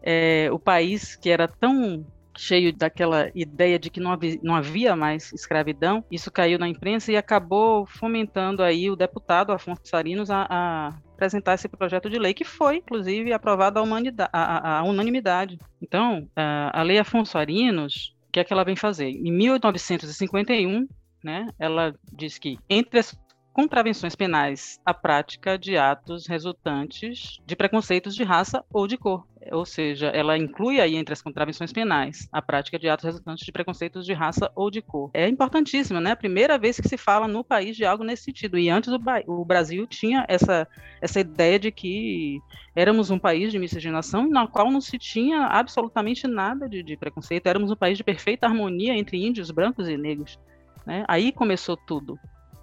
é, 0.02 0.50
o 0.52 0.58
país 0.58 1.16
que 1.16 1.30
era 1.30 1.48
tão 1.48 2.04
cheio 2.36 2.76
daquela 2.76 3.30
ideia 3.36 3.78
de 3.78 3.92
que 3.92 4.00
não 4.00 4.12
havia, 4.12 4.40
não 4.42 4.56
havia 4.56 4.96
mais 4.96 5.32
escravidão, 5.32 6.04
isso 6.10 6.32
caiu 6.32 6.58
na 6.58 6.68
imprensa 6.68 7.12
e 7.12 7.18
acabou 7.18 7.86
fomentando 7.86 8.64
aí 8.64 8.90
o 8.90 8.96
deputado 8.96 9.52
Afonso 9.52 9.82
Sarinos 9.84 10.32
a, 10.32 10.48
a 10.50 10.88
apresentar 11.14 11.54
esse 11.54 11.70
projeto 11.70 12.10
de 12.10 12.18
lei, 12.18 12.34
que 12.34 12.44
foi, 12.44 12.78
inclusive, 12.78 13.32
aprovado 13.32 13.80
à, 13.80 14.84
unanimidade. 14.84 15.60
Então, 15.80 16.28
a, 16.36 16.80
a 16.80 16.82
Lei 16.82 16.98
Afonso 16.98 17.38
Arinos, 17.38 18.16
o 18.28 18.32
que 18.32 18.40
é 18.40 18.44
que 18.44 18.52
ela 18.52 18.64
vem 18.64 18.76
fazer? 18.76 19.10
Em 19.10 19.32
1951, 19.32 20.88
né, 21.24 21.48
ela 21.60 21.94
diz 22.12 22.40
que 22.40 22.58
entre 22.68 23.00
as 23.00 23.16
contravenções 23.54 24.16
penais 24.16 24.80
a 24.86 24.94
prática 24.94 25.58
de 25.58 25.78
atos 25.78 26.28
resultantes 26.28 27.40
de 27.46 27.56
preconceitos 27.56 28.16
de 28.16 28.24
raça 28.24 28.64
ou 28.72 28.88
de 28.88 28.98
cor. 28.98 29.28
Ou 29.52 29.66
seja, 29.66 30.08
ela 30.08 30.38
inclui 30.38 30.80
aí 30.80 30.96
entre 30.96 31.14
as 31.14 31.22
contravenções 31.22 31.72
penais 31.72 32.28
a 32.32 32.42
prática 32.42 32.78
de 32.78 32.90
atos 32.90 33.06
resultantes 33.06 33.46
de 33.46 33.52
preconceitos 33.52 34.06
de 34.06 34.14
raça 34.14 34.52
ou 34.56 34.70
de 34.70 34.82
cor. 34.82 35.10
É 35.14 35.28
importantíssimo, 35.28 36.00
né? 36.00 36.12
A 36.12 36.16
primeira 36.16 36.58
vez 36.58 36.80
que 36.80 36.88
se 36.88 36.98
fala 36.98 37.28
no 37.28 37.44
país 37.44 37.76
de 37.76 37.86
algo 37.86 38.04
nesse 38.04 38.24
sentido. 38.24 38.58
E 38.58 38.70
antes 38.70 38.92
o, 39.28 39.46
Brasil 39.46 39.88
tinha 39.88 40.26
essa, 40.28 40.68
essa 41.02 41.20
ideia 41.20 41.58
de 41.58 41.72
que 41.72 42.40
éramos 42.76 43.10
um 43.10 43.18
país 43.18 43.52
de 43.52 43.60
miscigenação 43.60 44.30
na 44.30 44.46
qual 44.46 44.70
não 44.70 44.82
se 44.82 44.98
tinha 44.98 45.46
absolutamente 45.46 46.28
nada 46.28 46.68
de, 46.68 46.84
de 46.84 46.98
preconceito. 46.98 47.48
Éramos 47.48 47.72
um 47.72 47.76
país 47.76 47.98
de 47.98 48.04
perfeita 48.04 48.46
harmonia 48.46 48.96
entre 48.96 49.26
índios, 49.26 49.52
brancos 49.52 49.88
e 49.88 49.98
negros. 49.98 50.38
Né? 50.86 51.04
Aí 51.08 51.32
começou 51.32 51.78
tudo. 51.78 52.20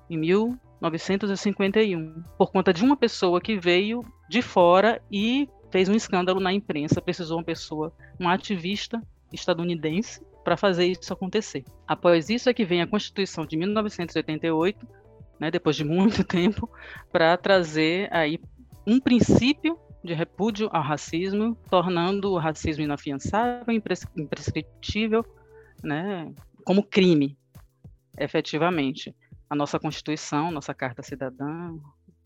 Em 0.08 0.18
1951, 0.80 2.22
por 2.38 2.50
conta 2.50 2.72
de 2.72 2.84
uma 2.84 2.96
pessoa 2.96 3.40
que 3.40 3.58
veio 3.58 4.04
de 4.28 4.42
fora 4.42 5.00
e 5.10 5.48
fez 5.70 5.88
um 5.88 5.94
escândalo 5.94 6.40
na 6.40 6.52
imprensa, 6.52 7.00
precisou 7.00 7.38
uma 7.38 7.44
pessoa, 7.44 7.92
um 8.20 8.28
ativista 8.28 9.02
estadunidense, 9.32 10.20
para 10.44 10.56
fazer 10.56 10.86
isso 10.86 11.12
acontecer. 11.12 11.64
Após 11.88 12.30
isso 12.30 12.48
é 12.48 12.54
que 12.54 12.64
vem 12.64 12.80
a 12.80 12.86
Constituição 12.86 13.44
de 13.44 13.56
1988, 13.56 14.86
né, 15.40 15.50
depois 15.50 15.74
de 15.74 15.84
muito 15.84 16.22
tempo, 16.24 16.70
para 17.10 17.36
trazer 17.36 18.08
aí 18.14 18.38
um 18.86 19.00
princípio 19.00 19.76
de 20.04 20.14
repúdio 20.14 20.68
ao 20.72 20.82
racismo, 20.82 21.56
tornando 21.68 22.30
o 22.30 22.38
racismo 22.38 22.84
inafiançável, 22.84 23.74
imprescritível, 24.16 25.26
né, 25.82 26.32
como 26.64 26.84
crime, 26.84 27.36
efetivamente 28.16 29.12
a 29.48 29.54
nossa 29.54 29.78
Constituição, 29.78 30.50
nossa 30.50 30.74
Carta 30.74 31.02
Cidadã, 31.02 31.74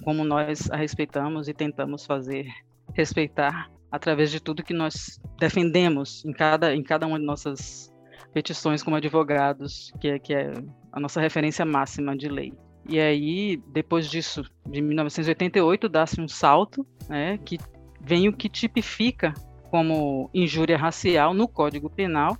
como 0.03 0.25
nós 0.25 0.71
a 0.71 0.77
respeitamos 0.77 1.49
e 1.49 1.55
tentamos 1.55 2.07
fazer 2.07 2.47
respeitar 2.95 3.71
através 3.91 4.31
de 4.31 4.41
tudo 4.41 4.63
que 4.63 4.73
nós 4.73 5.21
defendemos 5.39 6.25
em 6.25 6.33
cada, 6.33 6.75
em 6.75 6.83
cada 6.83 7.07
uma 7.07 7.19
de 7.19 7.25
nossas 7.25 7.93
petições 8.33 8.83
como 8.83 8.97
advogados, 8.97 9.93
que 10.01 10.09
é, 10.09 10.19
que 10.19 10.33
é 10.33 10.53
a 10.93 11.01
nossa 11.01 11.21
referência 11.21 11.65
máxima 11.65 12.17
de 12.17 12.29
lei. 12.29 12.53
E 12.89 12.99
aí, 12.99 13.57
depois 13.69 14.09
disso, 14.09 14.45
de 14.67 14.81
1988, 14.81 15.89
dá-se 15.89 16.21
um 16.21 16.29
salto, 16.29 16.87
né, 17.09 17.39
que 17.39 17.59
vem 18.01 18.29
o 18.29 18.33
que 18.33 18.49
tipifica 18.49 19.35
como 19.71 20.31
injúria 20.33 20.77
racial 20.77 21.35
no 21.35 21.47
Código 21.47 21.91
Penal, 21.91 22.37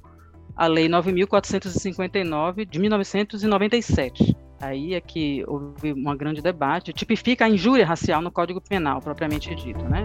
a 0.57 0.67
Lei 0.67 0.89
9.459 0.89 2.65
de 2.69 2.79
1997. 2.79 4.37
Aí 4.61 4.93
é 4.93 5.01
que 5.01 5.43
houve 5.49 5.95
um 5.95 6.17
grande 6.17 6.43
debate, 6.43 6.93
tipifica 6.93 7.47
a 7.47 7.49
injúria 7.49 7.87
racial 7.87 8.21
no 8.21 8.31
Código 8.31 8.61
Penal, 8.61 9.01
propriamente 9.01 9.55
dito, 9.55 9.83
né? 9.85 10.03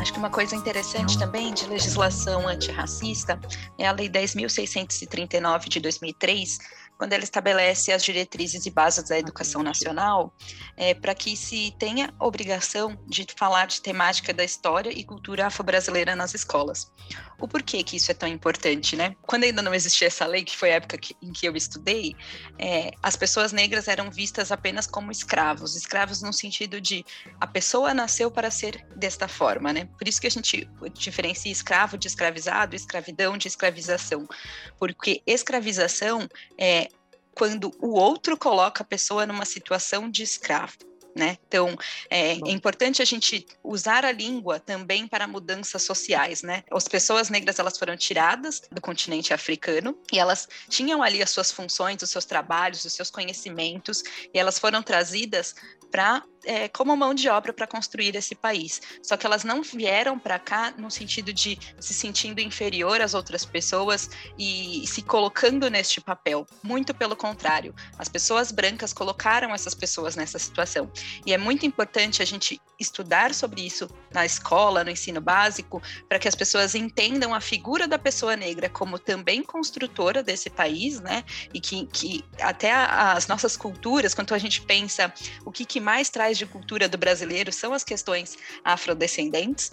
Acho 0.00 0.12
que 0.12 0.18
uma 0.18 0.28
coisa 0.28 0.56
interessante 0.56 1.16
também 1.16 1.54
de 1.54 1.66
legislação 1.66 2.48
antirracista 2.48 3.40
é 3.78 3.86
a 3.86 3.92
Lei 3.92 4.08
10.639 4.08 5.68
de 5.68 5.78
2003, 5.78 6.58
quando 6.96 7.12
ela 7.12 7.24
estabelece 7.24 7.92
as 7.92 8.02
diretrizes 8.02 8.66
e 8.66 8.70
bases 8.70 9.08
da 9.08 9.18
educação 9.18 9.62
nacional, 9.62 10.32
é, 10.76 10.94
para 10.94 11.14
que 11.14 11.36
se 11.36 11.74
tenha 11.78 12.12
obrigação 12.20 12.98
de 13.06 13.26
falar 13.36 13.66
de 13.66 13.80
temática 13.80 14.32
da 14.32 14.44
história 14.44 14.90
e 14.90 15.04
cultura 15.04 15.46
afro-brasileira 15.46 16.14
nas 16.14 16.34
escolas. 16.34 16.90
O 17.38 17.48
porquê 17.48 17.82
que 17.82 17.96
isso 17.96 18.10
é 18.10 18.14
tão 18.14 18.28
importante, 18.28 18.96
né? 18.96 19.16
Quando 19.22 19.44
ainda 19.44 19.60
não 19.60 19.74
existia 19.74 20.06
essa 20.06 20.24
lei, 20.24 20.44
que 20.44 20.56
foi 20.56 20.70
a 20.70 20.76
época 20.76 20.96
que, 20.96 21.16
em 21.20 21.32
que 21.32 21.46
eu 21.46 21.56
estudei, 21.56 22.14
é, 22.58 22.90
as 23.02 23.16
pessoas 23.16 23.52
negras 23.52 23.88
eram 23.88 24.10
vistas 24.10 24.52
apenas 24.52 24.86
como 24.86 25.10
escravos, 25.10 25.74
escravos 25.74 26.22
no 26.22 26.32
sentido 26.32 26.80
de 26.80 27.04
a 27.40 27.46
pessoa 27.46 27.92
nasceu 27.92 28.30
para 28.30 28.50
ser 28.50 28.86
desta 28.96 29.26
forma, 29.26 29.72
né? 29.72 29.88
Por 29.98 30.06
isso 30.06 30.20
que 30.20 30.26
a 30.26 30.30
gente 30.30 30.68
diferencia 30.94 31.50
escravo 31.50 31.98
de 31.98 32.06
escravizado, 32.06 32.76
escravidão 32.76 33.36
de 33.36 33.48
escravização, 33.48 34.26
porque 34.78 35.22
escravização 35.26 36.28
é 36.56 36.83
quando 37.34 37.72
o 37.80 37.94
outro 37.94 38.36
coloca 38.36 38.82
a 38.82 38.86
pessoa 38.86 39.26
numa 39.26 39.44
situação 39.44 40.10
de 40.10 40.22
escravo. 40.22 40.76
Né? 41.16 41.38
Então, 41.46 41.76
é, 42.10 42.32
é, 42.32 42.50
importante 42.50 43.00
a 43.00 43.04
gente 43.04 43.46
usar 43.62 44.04
a 44.04 44.10
língua 44.10 44.58
também 44.58 45.06
para 45.06 45.28
mudanças 45.28 45.84
sociais, 45.84 46.42
né? 46.42 46.64
As 46.72 46.88
pessoas 46.88 47.30
negras, 47.30 47.60
elas 47.60 47.78
foram 47.78 47.96
tiradas 47.96 48.62
do 48.68 48.80
continente 48.80 49.32
africano 49.32 49.96
e 50.12 50.18
elas 50.18 50.48
tinham 50.68 51.04
ali 51.04 51.22
as 51.22 51.30
suas 51.30 51.52
funções, 51.52 52.02
os 52.02 52.10
seus 52.10 52.24
trabalhos, 52.24 52.84
os 52.84 52.92
seus 52.92 53.12
conhecimentos 53.12 54.02
e 54.34 54.36
elas 54.40 54.58
foram 54.58 54.82
trazidas 54.82 55.54
para 55.88 56.24
é, 56.44 56.68
como 56.68 56.96
mão 56.96 57.14
de 57.14 57.28
obra 57.28 57.52
para 57.52 57.66
construir 57.66 58.14
esse 58.16 58.34
país. 58.34 58.80
Só 59.02 59.16
que 59.16 59.26
elas 59.26 59.44
não 59.44 59.62
vieram 59.62 60.18
para 60.18 60.38
cá 60.38 60.74
no 60.76 60.90
sentido 60.90 61.32
de 61.32 61.58
se 61.80 61.94
sentindo 61.94 62.40
inferior 62.40 63.00
às 63.00 63.14
outras 63.14 63.44
pessoas 63.44 64.10
e 64.38 64.84
se 64.86 65.02
colocando 65.02 65.68
neste 65.70 66.00
papel. 66.00 66.46
Muito 66.62 66.94
pelo 66.94 67.16
contrário, 67.16 67.74
as 67.98 68.08
pessoas 68.08 68.50
brancas 68.50 68.92
colocaram 68.92 69.54
essas 69.54 69.74
pessoas 69.74 70.16
nessa 70.16 70.38
situação. 70.38 70.90
E 71.26 71.32
é 71.32 71.38
muito 71.38 71.66
importante 71.66 72.22
a 72.22 72.24
gente 72.24 72.60
estudar 72.78 73.34
sobre 73.34 73.62
isso 73.62 73.88
na 74.12 74.24
escola, 74.24 74.84
no 74.84 74.90
ensino 74.90 75.20
básico, 75.20 75.82
para 76.08 76.18
que 76.18 76.28
as 76.28 76.34
pessoas 76.34 76.74
entendam 76.74 77.34
a 77.34 77.40
figura 77.40 77.86
da 77.86 77.98
pessoa 77.98 78.36
negra 78.36 78.68
como 78.68 78.98
também 78.98 79.42
construtora 79.42 80.22
desse 80.22 80.50
país, 80.50 81.00
né? 81.00 81.24
E 81.52 81.60
que, 81.60 81.86
que 81.86 82.24
até 82.40 82.72
as 82.72 83.26
nossas 83.26 83.56
culturas, 83.56 84.14
quando 84.14 84.34
a 84.34 84.38
gente 84.38 84.62
pensa 84.62 85.12
o 85.44 85.52
que, 85.52 85.64
que 85.64 85.80
mais 85.80 86.10
traz 86.10 86.33
de 86.38 86.46
cultura 86.46 86.88
do 86.88 86.98
brasileiro 86.98 87.52
são 87.52 87.72
as 87.72 87.84
questões 87.84 88.36
afrodescendentes. 88.64 89.72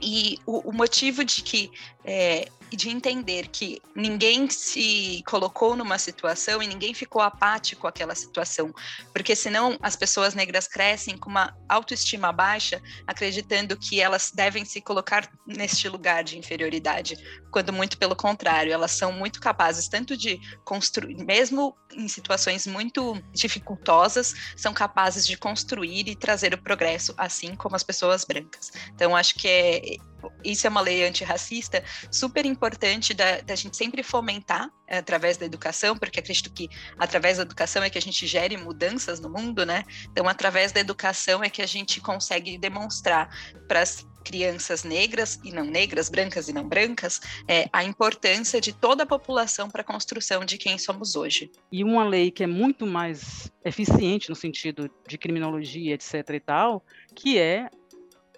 E 0.00 0.38
o, 0.44 0.70
o 0.70 0.72
motivo 0.72 1.24
de 1.24 1.42
que 1.42 1.70
é, 2.04 2.48
de 2.76 2.90
entender 2.90 3.48
que 3.48 3.80
ninguém 3.94 4.48
se 4.48 5.22
colocou 5.26 5.76
numa 5.76 5.98
situação 5.98 6.62
e 6.62 6.66
ninguém 6.66 6.94
ficou 6.94 7.22
apático 7.22 7.86
àquela 7.86 8.14
situação, 8.14 8.72
porque 9.12 9.34
senão 9.34 9.78
as 9.82 9.96
pessoas 9.96 10.34
negras 10.34 10.66
crescem 10.66 11.16
com 11.16 11.30
uma 11.30 11.56
autoestima 11.68 12.32
baixa, 12.32 12.80
acreditando 13.06 13.76
que 13.76 14.00
elas 14.00 14.30
devem 14.34 14.64
se 14.64 14.80
colocar 14.80 15.30
neste 15.46 15.88
lugar 15.88 16.24
de 16.24 16.38
inferioridade, 16.38 17.16
quando 17.50 17.72
muito 17.72 17.98
pelo 17.98 18.16
contrário, 18.16 18.72
elas 18.72 18.92
são 18.92 19.12
muito 19.12 19.40
capazes 19.40 19.88
tanto 19.88 20.16
de 20.16 20.40
construir, 20.64 21.16
mesmo 21.24 21.76
em 21.92 22.08
situações 22.08 22.66
muito 22.66 23.22
dificultosas, 23.32 24.34
são 24.56 24.72
capazes 24.72 25.26
de 25.26 25.36
construir 25.36 26.08
e 26.08 26.16
trazer 26.16 26.52
o 26.54 26.62
progresso, 26.62 27.14
assim 27.16 27.54
como 27.54 27.76
as 27.76 27.82
pessoas 27.82 28.24
brancas. 28.24 28.72
Então 28.94 29.14
acho 29.14 29.34
que 29.34 29.48
é 29.48 29.96
isso 30.44 30.66
é 30.66 30.70
uma 30.70 30.80
lei 30.80 31.04
antirracista 31.06 31.82
super 32.10 32.44
importante 32.44 33.14
da, 33.14 33.40
da 33.40 33.54
gente 33.54 33.76
sempre 33.76 34.02
fomentar 34.02 34.70
é, 34.86 34.98
através 34.98 35.36
da 35.36 35.46
educação, 35.46 35.96
porque 35.96 36.20
acredito 36.20 36.52
que 36.52 36.68
através 36.98 37.38
da 37.38 37.42
educação 37.42 37.82
é 37.82 37.90
que 37.90 37.98
a 37.98 38.02
gente 38.02 38.26
gere 38.26 38.56
mudanças 38.56 39.20
no 39.20 39.30
mundo, 39.30 39.64
né? 39.64 39.84
Então, 40.10 40.28
através 40.28 40.72
da 40.72 40.80
educação 40.80 41.42
é 41.42 41.48
que 41.48 41.62
a 41.62 41.66
gente 41.66 42.00
consegue 42.00 42.58
demonstrar 42.58 43.28
para 43.66 43.80
as 43.80 44.06
crianças 44.24 44.82
negras 44.82 45.38
e 45.44 45.52
não 45.52 45.64
negras, 45.64 46.08
brancas 46.08 46.48
e 46.48 46.52
não 46.52 46.66
brancas, 46.66 47.20
é, 47.46 47.68
a 47.72 47.84
importância 47.84 48.60
de 48.60 48.72
toda 48.72 49.02
a 49.02 49.06
população 49.06 49.68
para 49.68 49.82
a 49.82 49.84
construção 49.84 50.44
de 50.44 50.56
quem 50.56 50.78
somos 50.78 51.14
hoje. 51.14 51.52
E 51.70 51.84
uma 51.84 52.04
lei 52.04 52.30
que 52.30 52.42
é 52.42 52.46
muito 52.46 52.86
mais 52.86 53.52
eficiente 53.64 54.30
no 54.30 54.34
sentido 54.34 54.90
de 55.06 55.18
criminologia, 55.18 55.94
etc. 55.94 56.30
e 56.30 56.40
tal, 56.40 56.84
que 57.14 57.38
é 57.38 57.68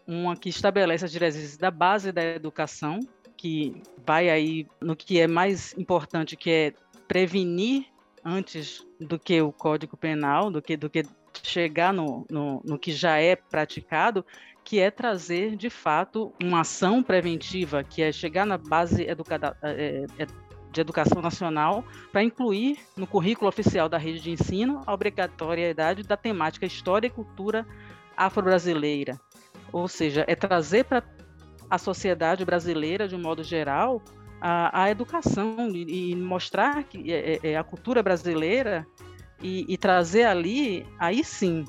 uma 0.06 0.36
que 0.36 0.48
estabelece 0.48 1.04
as 1.04 1.12
diretrizes 1.12 1.56
da 1.56 1.70
base 1.70 2.12
da 2.12 2.22
educação, 2.22 3.00
que 3.36 3.82
vai 4.06 4.30
aí 4.30 4.66
no 4.80 4.96
que 4.96 5.20
é 5.20 5.26
mais 5.26 5.76
importante, 5.76 6.36
que 6.36 6.50
é 6.50 6.74
prevenir 7.06 7.86
antes 8.24 8.86
do 9.00 9.18
que 9.18 9.40
o 9.40 9.52
Código 9.52 9.96
Penal, 9.96 10.50
do 10.50 10.62
que, 10.62 10.76
do 10.76 10.88
que 10.88 11.04
chegar 11.42 11.92
no, 11.92 12.26
no, 12.30 12.62
no 12.64 12.78
que 12.78 12.92
já 12.92 13.18
é 13.18 13.36
praticado, 13.36 14.24
que 14.64 14.80
é 14.80 14.90
trazer, 14.90 15.54
de 15.54 15.70
fato, 15.70 16.32
uma 16.42 16.62
ação 16.62 17.02
preventiva, 17.02 17.84
que 17.84 18.02
é 18.02 18.10
chegar 18.10 18.44
na 18.44 18.58
base 18.58 19.02
educada, 19.04 19.56
é, 19.62 20.06
é, 20.18 20.26
de 20.72 20.80
Educação 20.80 21.22
Nacional 21.22 21.84
para 22.12 22.22
incluir 22.22 22.78
no 22.96 23.06
currículo 23.06 23.48
oficial 23.48 23.88
da 23.88 23.96
rede 23.96 24.20
de 24.20 24.30
ensino 24.30 24.82
a 24.86 24.92
obrigatoriedade 24.92 26.02
da 26.02 26.16
temática 26.16 26.66
História 26.66 27.06
e 27.06 27.10
Cultura 27.10 27.66
Afro-Brasileira. 28.16 29.20
Ou 29.72 29.88
seja, 29.88 30.24
é 30.26 30.34
trazer 30.34 30.84
para 30.84 31.02
a 31.68 31.78
sociedade 31.78 32.44
brasileira, 32.44 33.08
de 33.08 33.14
um 33.14 33.20
modo 33.20 33.42
geral, 33.42 34.02
a, 34.40 34.84
a 34.84 34.90
educação 34.90 35.70
e, 35.70 36.10
e, 36.10 36.16
mostrar 36.16 36.84
que 36.84 37.12
é, 37.12 37.34
é, 37.42 37.50
é 37.52 37.56
a 37.56 37.64
cultura 37.64 38.02
brasileira 38.02 38.86
e, 39.42 39.64
e, 39.68 39.76
trazer 39.76 40.24
ali, 40.24 40.86
aí 40.98 41.24
sim, 41.24 41.64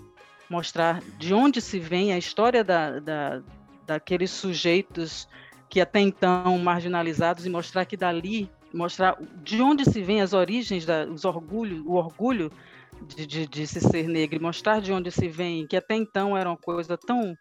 mostrar 0.49 1.01
de 1.17 1.33
onde 1.33 1.61
se 1.61 1.79
vem 1.79 2.13
a 2.13 2.17
história 2.17 2.63
da, 2.63 2.99
da, 2.99 3.41
daqueles 3.85 4.31
sujeitos 4.31 5.27
que 5.69 5.81
até 5.81 5.99
então 5.99 6.57
marginalizados 6.59 7.45
e 7.45 7.49
mostrar 7.49 7.85
que 7.85 7.97
dali, 7.97 8.49
mostrar 8.73 9.17
de 9.43 9.61
onde 9.61 9.85
se 9.85 10.01
vem 10.01 10.21
as 10.21 10.33
origens, 10.33 10.85
da, 10.85 11.05
os 11.05 11.25
orgulho, 11.25 11.83
o 11.85 11.95
orgulho 11.95 12.51
de, 13.01 13.25
de, 13.25 13.47
de 13.47 13.67
se 13.67 13.81
ser 13.81 14.07
negro, 14.07 14.41
mostrar 14.41 14.81
de 14.81 14.91
onde 14.91 15.11
se 15.11 15.27
vem, 15.27 15.67
que 15.67 15.75
até 15.75 15.95
então 15.95 16.37
era 16.37 16.49
uma 16.49 16.57
coisa 16.57 16.97
tão, 16.97 17.37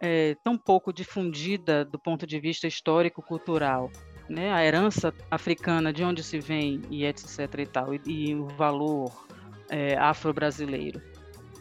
é, 0.00 0.36
tão 0.42 0.56
pouco 0.56 0.92
difundida 0.92 1.84
do 1.84 1.98
ponto 1.98 2.26
de 2.26 2.38
vista 2.38 2.66
histórico-cultural. 2.66 3.90
Né, 4.28 4.52
a 4.52 4.64
herança 4.64 5.14
africana, 5.30 5.92
de 5.92 6.02
onde 6.02 6.20
se 6.24 6.40
vem 6.40 6.82
e 6.90 7.04
etc 7.04 7.38
e 7.58 7.66
tal, 7.66 7.94
e, 7.94 8.00
e 8.06 8.34
o 8.34 8.48
valor 8.48 9.24
é, 9.70 9.96
afro-brasileiro. 9.96 11.00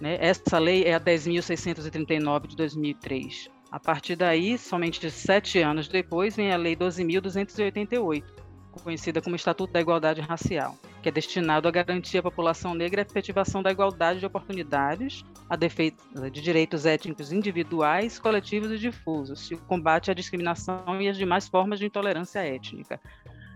Né? 0.01 0.17
Essa 0.19 0.57
lei 0.57 0.83
é 0.83 0.95
a 0.95 0.99
10.639 0.99 2.47
de 2.47 2.55
2003. 2.55 3.49
A 3.71 3.79
partir 3.79 4.15
daí, 4.15 4.57
somente 4.57 5.09
sete 5.11 5.59
anos 5.59 5.87
depois, 5.87 6.35
vem 6.35 6.51
a 6.51 6.57
Lei 6.57 6.75
12.288, 6.75 8.23
conhecida 8.83 9.21
como 9.21 9.35
Estatuto 9.35 9.73
da 9.73 9.81
Igualdade 9.81 10.21
Racial, 10.21 10.77
que 11.05 11.09
é 11.09 11.11
destinado 11.11 11.67
a 11.67 11.71
garantir 11.71 12.17
à 12.17 12.23
população 12.23 12.73
negra 12.73 12.99
a 12.99 13.05
efetivação 13.05 13.61
da 13.61 13.69
igualdade 13.69 14.19
de 14.19 14.25
oportunidades, 14.25 15.23
a 15.47 15.55
defesa 15.55 16.31
de 16.31 16.41
direitos 16.41 16.83
étnicos 16.83 17.31
individuais, 17.31 18.17
coletivos 18.17 18.71
e 18.71 18.79
difusos, 18.79 19.51
e 19.51 19.53
o 19.53 19.59
combate 19.59 20.09
à 20.09 20.15
discriminação 20.15 20.99
e 20.99 21.07
às 21.07 21.15
demais 21.15 21.47
formas 21.47 21.77
de 21.77 21.85
intolerância 21.85 22.39
étnica. 22.39 22.99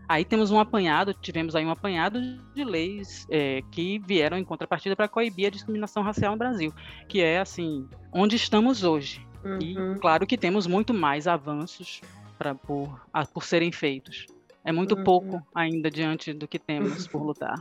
Aí 0.07 0.23
temos 0.23 0.51
um 0.51 0.59
apanhado, 0.59 1.11
tivemos 1.11 1.55
aí 1.55 1.65
um 1.65 1.71
apanhado 1.71 2.21
de 2.53 2.63
leis 2.63 3.25
é, 3.31 3.63
que 3.71 3.97
vieram 3.97 4.37
em 4.37 4.43
contrapartida 4.43 4.95
para 4.95 5.07
coibir 5.07 5.47
a 5.47 5.49
discriminação 5.49 6.03
racial 6.03 6.33
no 6.33 6.37
Brasil, 6.37 6.71
que 7.07 7.19
é 7.19 7.39
assim, 7.39 7.89
onde 8.13 8.35
estamos 8.35 8.83
hoje. 8.83 9.25
Uhum. 9.43 9.95
E 9.95 9.99
claro 9.99 10.27
que 10.27 10.37
temos 10.37 10.67
muito 10.67 10.93
mais 10.93 11.27
avanços 11.27 11.99
pra, 12.37 12.53
por, 12.53 13.01
a, 13.11 13.25
por 13.25 13.43
serem 13.43 13.71
feitos. 13.71 14.27
É 14.69 14.71
muito 14.71 14.95
uhum. 14.95 15.03
pouco 15.03 15.41
ainda 15.55 15.89
diante 15.89 16.31
do 16.31 16.47
que 16.47 16.59
temos 16.59 17.07
por 17.07 17.23
lutar. 17.23 17.57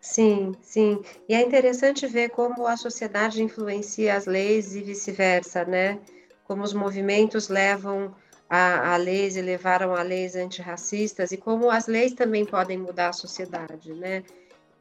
Sim, 0.00 0.54
sim. 0.62 1.02
E 1.28 1.34
é 1.34 1.42
interessante 1.42 2.06
ver 2.06 2.28
como 2.28 2.68
a 2.68 2.76
sociedade 2.76 3.42
influencia 3.42 4.14
as 4.14 4.26
leis 4.26 4.76
e 4.76 4.80
vice-versa, 4.80 5.64
né? 5.64 5.98
Como 6.44 6.62
os 6.62 6.72
movimentos 6.72 7.48
levam 7.48 8.14
a, 8.48 8.94
a 8.94 8.96
leis 8.96 9.34
e 9.34 9.42
levaram 9.42 9.92
a 9.92 10.02
leis 10.02 10.36
antirracistas 10.36 11.32
e 11.32 11.36
como 11.36 11.68
as 11.68 11.88
leis 11.88 12.12
também 12.12 12.46
podem 12.46 12.78
mudar 12.78 13.08
a 13.08 13.12
sociedade, 13.12 13.92
né? 13.94 14.22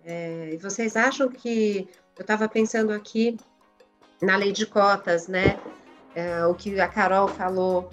É, 0.05 0.55
vocês 0.61 0.95
acham 0.95 1.29
que 1.29 1.89
eu 2.15 2.21
estava 2.21 2.47
pensando 2.47 2.91
aqui 2.91 3.39
na 4.21 4.35
lei 4.35 4.51
de 4.51 4.67
cotas, 4.67 5.27
né? 5.27 5.59
É, 6.13 6.45
o 6.45 6.53
que 6.53 6.79
a 6.79 6.87
Carol 6.87 7.27
falou 7.27 7.89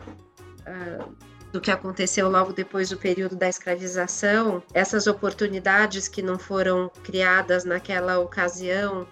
uh, 0.66 1.27
do 1.52 1.60
que 1.60 1.70
aconteceu 1.70 2.28
logo 2.28 2.52
depois 2.52 2.90
do 2.90 2.96
período 2.96 3.36
da 3.36 3.48
escravização, 3.48 4.62
essas 4.74 5.06
oportunidades 5.06 6.06
que 6.08 6.22
não 6.22 6.38
foram 6.38 6.90
criadas 7.02 7.64
naquela 7.64 8.18
ocasião, 8.18 9.06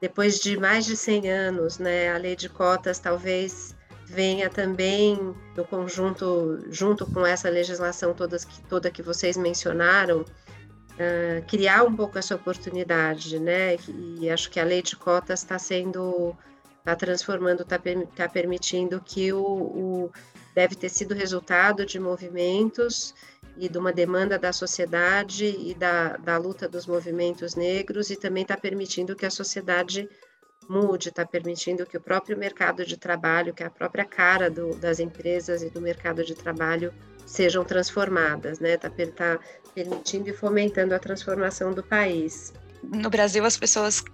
depois 0.00 0.38
de 0.38 0.58
mais 0.58 0.84
de 0.84 0.96
100 0.96 1.30
anos, 1.30 1.78
né, 1.78 2.12
a 2.12 2.18
lei 2.18 2.34
de 2.36 2.48
cotas 2.48 2.98
talvez 2.98 3.74
venha 4.06 4.48
também 4.48 5.34
no 5.56 5.64
conjunto, 5.64 6.62
junto 6.70 7.06
com 7.06 7.26
essa 7.26 7.48
legislação 7.48 8.14
todas, 8.14 8.44
toda 8.68 8.90
que 8.90 9.02
vocês 9.02 9.36
mencionaram, 9.36 10.20
uh, 10.20 11.46
criar 11.48 11.84
um 11.84 11.94
pouco 11.94 12.18
essa 12.18 12.34
oportunidade, 12.34 13.38
né? 13.38 13.76
E 14.20 14.30
acho 14.30 14.50
que 14.50 14.60
a 14.60 14.64
lei 14.64 14.82
de 14.82 14.96
cotas 14.96 15.40
está 15.40 15.58
sendo 15.58 16.36
está 16.84 16.94
transformando, 16.94 17.62
está 17.62 17.80
tá 18.14 18.28
permitindo 18.28 19.00
que 19.00 19.32
o, 19.32 19.42
o, 19.42 20.12
deve 20.54 20.74
ter 20.74 20.90
sido 20.90 21.14
resultado 21.14 21.86
de 21.86 21.98
movimentos 21.98 23.14
e 23.56 23.70
de 23.70 23.78
uma 23.78 23.90
demanda 23.90 24.38
da 24.38 24.52
sociedade 24.52 25.46
e 25.46 25.74
da, 25.74 26.18
da 26.18 26.36
luta 26.36 26.68
dos 26.68 26.86
movimentos 26.86 27.54
negros 27.54 28.10
e 28.10 28.16
também 28.16 28.42
está 28.42 28.54
permitindo 28.54 29.16
que 29.16 29.24
a 29.24 29.30
sociedade 29.30 30.06
mude, 30.68 31.08
está 31.08 31.24
permitindo 31.24 31.86
que 31.86 31.96
o 31.96 32.00
próprio 32.00 32.36
mercado 32.36 32.84
de 32.84 32.98
trabalho, 32.98 33.54
que 33.54 33.64
a 33.64 33.70
própria 33.70 34.04
cara 34.04 34.50
do, 34.50 34.74
das 34.76 35.00
empresas 35.00 35.62
e 35.62 35.70
do 35.70 35.80
mercado 35.80 36.22
de 36.22 36.34
trabalho 36.34 36.92
sejam 37.24 37.64
transformadas, 37.64 38.58
né? 38.58 38.74
Está 38.74 38.90
tá 38.90 39.38
permitindo 39.74 40.28
e 40.28 40.34
fomentando 40.34 40.94
a 40.94 40.98
transformação 40.98 41.72
do 41.72 41.82
país. 41.82 42.52
No 42.82 43.08
Brasil, 43.08 43.44
as 43.44 43.56
pessoas 43.56 44.04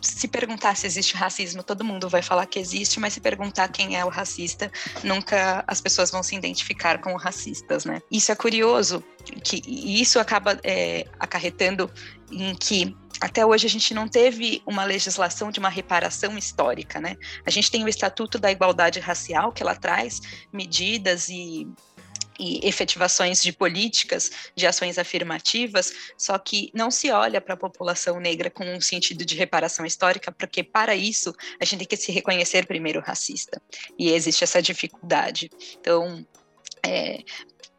se 0.00 0.28
perguntar 0.28 0.76
se 0.76 0.86
existe 0.86 1.16
racismo, 1.16 1.62
todo 1.62 1.84
mundo 1.84 2.08
vai 2.08 2.22
falar 2.22 2.46
que 2.46 2.58
existe, 2.58 3.00
mas 3.00 3.12
se 3.14 3.20
perguntar 3.20 3.68
quem 3.68 3.96
é 3.96 4.04
o 4.04 4.08
racista, 4.08 4.70
nunca 5.02 5.64
as 5.66 5.80
pessoas 5.80 6.10
vão 6.10 6.22
se 6.22 6.34
identificar 6.34 6.98
como 7.00 7.16
racistas, 7.16 7.84
né? 7.84 8.00
Isso 8.10 8.30
é 8.30 8.34
curioso, 8.34 9.02
que 9.42 9.62
isso 9.66 10.18
acaba 10.18 10.58
é, 10.62 11.06
acarretando 11.18 11.90
em 12.30 12.54
que 12.54 12.96
até 13.20 13.44
hoje 13.44 13.66
a 13.66 13.70
gente 13.70 13.92
não 13.92 14.08
teve 14.08 14.62
uma 14.64 14.82
legislação 14.82 15.50
de 15.50 15.60
uma 15.60 15.68
reparação 15.68 16.38
histórica, 16.38 17.00
né? 17.00 17.16
A 17.44 17.50
gente 17.50 17.70
tem 17.70 17.84
o 17.84 17.88
Estatuto 17.88 18.38
da 18.38 18.50
Igualdade 18.50 18.98
Racial, 18.98 19.52
que 19.52 19.62
ela 19.62 19.74
traz 19.74 20.22
medidas 20.50 21.28
e 21.28 21.68
e 22.40 22.66
efetivações 22.66 23.42
de 23.42 23.52
políticas, 23.52 24.30
de 24.56 24.66
ações 24.66 24.98
afirmativas, 24.98 25.92
só 26.16 26.38
que 26.38 26.70
não 26.74 26.90
se 26.90 27.10
olha 27.10 27.40
para 27.40 27.52
a 27.52 27.56
população 27.56 28.18
negra 28.18 28.50
com 28.50 28.64
um 28.64 28.80
sentido 28.80 29.24
de 29.26 29.36
reparação 29.36 29.84
histórica, 29.84 30.32
porque 30.32 30.62
para 30.62 30.96
isso 30.96 31.34
a 31.60 31.64
gente 31.66 31.80
tem 31.80 31.86
que 31.86 31.96
se 31.96 32.10
reconhecer 32.10 32.66
primeiro 32.66 33.00
racista. 33.00 33.60
E 33.98 34.10
existe 34.10 34.42
essa 34.42 34.62
dificuldade. 34.62 35.50
Então, 35.78 36.26
é, 36.82 37.18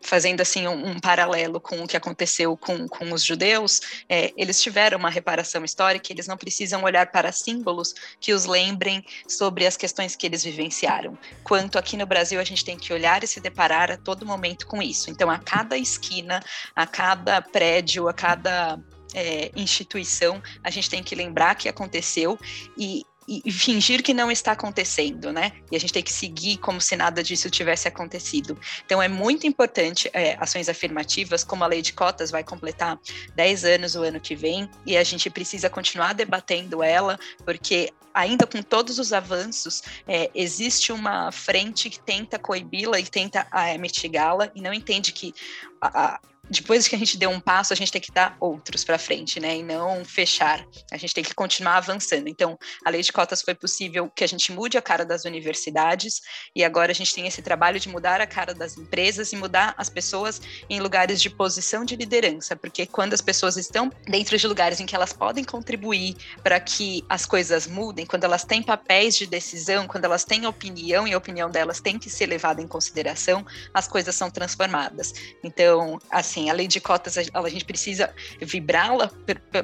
fazendo 0.02 0.42
assim 0.42 0.68
um, 0.68 0.92
um, 0.92 1.00
paralelo 1.00 1.60
com 1.60 1.84
o 1.84 1.88
que 1.88 1.96
aconteceu 1.96 2.58
com, 2.58 2.88
com 2.88 3.14
os 3.14 3.24
judeus, 3.24 3.82
é, 4.10 4.34
eles 4.36 4.62
tiveram 4.62 4.98
uma 4.98 5.10
reparação 5.10 5.64
histórica, 5.64 6.12
eles 6.12 6.28
não 6.28 6.38
precisam 6.38 6.84
olhar 6.84 7.12
para 7.12 7.32
símbolos 7.32 7.94
que 8.20 8.34
os 8.34 8.46
lembrem 8.46 9.06
sobre 9.28 9.66
as 9.66 9.78
questões 9.78 10.16
que 10.16 10.26
eles 10.26 10.44
vivenciaram. 10.44 11.18
Quanto 11.44 11.78
aqui 11.78 11.96
no 11.96 12.06
Brasil 12.06 12.40
a 12.40 12.44
gente 12.44 12.66
tem 12.66 12.78
que 12.78 12.94
olhar 12.94 13.24
e 13.24 13.28
se 13.28 13.40
deparar 13.40 13.92
a 13.92 13.98
todo 13.98 14.26
momento 14.26 14.68
com 14.68 14.82
isso. 14.82 15.10
Então, 15.10 15.30
a 15.30 15.38
cada 15.38 15.78
esquina, 15.78 16.42
a 16.76 16.88
cada 16.88 17.42
prédio, 17.42 18.08
a 18.08 18.14
cada 18.14 18.80
é, 19.14 19.52
instituição, 19.56 20.42
a 20.64 20.70
gente 20.70 20.90
tem 20.90 21.04
que 21.04 21.16
lembrar 21.16 21.56
que 21.56 21.70
aconteceu 21.70 22.40
e 22.78 23.04
e 23.28 23.52
fingir 23.52 24.04
que 24.04 24.14
não 24.14 24.32
está 24.32 24.52
acontecendo, 24.52 25.32
né? 25.32 25.52
E 25.72 25.76
a 25.76 25.80
gente 25.80 25.94
tem 25.94 26.04
que 26.04 26.12
seguir 26.12 26.58
como 26.58 26.82
se 26.82 26.96
nada 26.96 27.24
disso 27.24 27.50
tivesse 27.50 27.88
acontecido. 27.88 28.58
Então 28.86 29.02
é 29.02 29.08
muito 29.08 29.46
importante 29.48 30.10
é, 30.14 30.36
ações 30.40 30.68
afirmativas, 30.68 31.44
como 31.44 31.64
a 31.64 31.68
lei 31.68 31.82
de 31.82 31.94
cotas 31.94 32.32
vai 32.32 32.44
completar 32.44 33.00
10 33.36 33.66
anos 33.66 33.96
o 33.96 34.02
ano 34.02 34.20
que 34.20 34.36
vem, 34.36 34.70
e 34.86 34.98
a 34.98 35.04
gente 35.04 35.30
precisa 35.30 35.70
continuar 35.70 36.14
debatendo 36.14 36.84
ela, 36.84 37.20
porque 37.46 37.94
ainda 38.14 38.46
com 38.46 38.62
todos 38.62 39.00
os 39.00 39.14
avanços, 39.14 39.82
é, 40.08 40.30
existe 40.36 40.92
uma 40.92 41.32
frente 41.32 41.90
que 41.90 42.00
tenta 42.00 42.38
coibi-la 42.38 43.00
e 43.00 43.04
tenta 43.04 43.48
é, 43.54 43.78
mitigá-la 43.78 44.52
e 44.54 44.62
não 44.62 44.74
entende 44.74 45.12
que 45.12 45.34
a, 45.82 46.20
depois 46.52 46.86
que 46.88 46.96
a 46.96 47.00
gente 47.00 47.18
deu 47.18 47.30
um 47.30 47.40
passo, 47.40 47.72
a 47.72 47.76
gente 47.76 47.92
tem 47.92 48.02
que 48.02 48.12
dar 48.12 48.36
outros 48.40 48.84
para 48.84 48.98
frente, 48.98 49.40
né? 49.40 49.58
E 49.58 49.64
não 49.64 50.04
fechar. 50.04 50.66
A 50.92 50.98
gente 50.98 51.14
tem 51.14 51.24
que 51.24 51.34
continuar 51.34 51.78
avançando. 51.78 52.28
Então, 52.28 52.60
a 52.86 52.90
lei 52.90 53.02
de 53.02 53.12
cotas 53.12 53.42
foi 53.42 53.56
possível 53.56 54.12
que 54.14 54.24
a 54.24 54.28
gente 54.28 54.52
mude 54.52 54.78
a 54.78 54.82
cara 54.82 55.06
das 55.06 55.24
universidades 55.24 56.22
e 56.54 56.64
agora 56.64 56.92
a 56.92 56.96
gente 56.96 57.16
tem 57.16 57.26
esse 57.26 57.42
trabalho 57.42 57.80
de 57.80 57.88
mudar 57.88 58.20
a 58.20 58.28
cara 58.28 58.54
das 58.54 58.78
empresas 58.78 59.32
e 59.32 59.38
mudar 59.38 59.74
as 59.78 59.90
pessoas 59.90 60.42
em 60.70 60.82
lugares 60.82 61.22
de 61.22 61.30
posição 61.30 61.86
de 61.86 61.96
liderança, 61.96 62.56
porque 62.56 62.86
quando 62.86 63.14
as 63.14 63.22
pessoas 63.22 63.56
estão 63.56 63.90
dentro 64.06 64.38
de 64.38 64.46
lugares 64.46 64.80
em 64.82 64.86
que 64.86 64.96
elas 64.96 65.14
podem 65.14 65.44
contribuir 65.46 66.18
para 66.44 66.60
que 66.60 67.06
as 67.08 67.26
coisas 67.26 67.66
mudem, 67.66 68.06
quando 68.06 68.26
elas 68.26 68.44
têm 68.44 68.62
papéis 68.62 69.16
de 69.16 69.26
decisão, 69.26 69.88
quando 69.88 70.04
elas 70.04 70.26
têm 70.26 70.46
opinião 70.46 71.08
e 71.08 71.14
a 71.14 71.18
opinião 71.18 71.50
delas 71.50 71.80
tem 71.80 71.98
que 71.98 72.10
ser 72.10 72.26
levada 72.26 72.62
em 72.62 72.68
consideração, 72.68 73.46
as 73.74 73.88
coisas 73.88 74.16
são 74.16 74.30
transformadas. 74.30 75.14
Então, 75.44 75.98
as 76.10 76.26
assim, 76.42 76.50
a 76.50 76.54
lei 76.54 76.68
de 76.68 76.80
cotas, 76.80 77.18
a, 77.18 77.22
a 77.34 77.50
gente 77.50 77.66
precisa 77.66 78.14
vibrá-la 78.40 79.12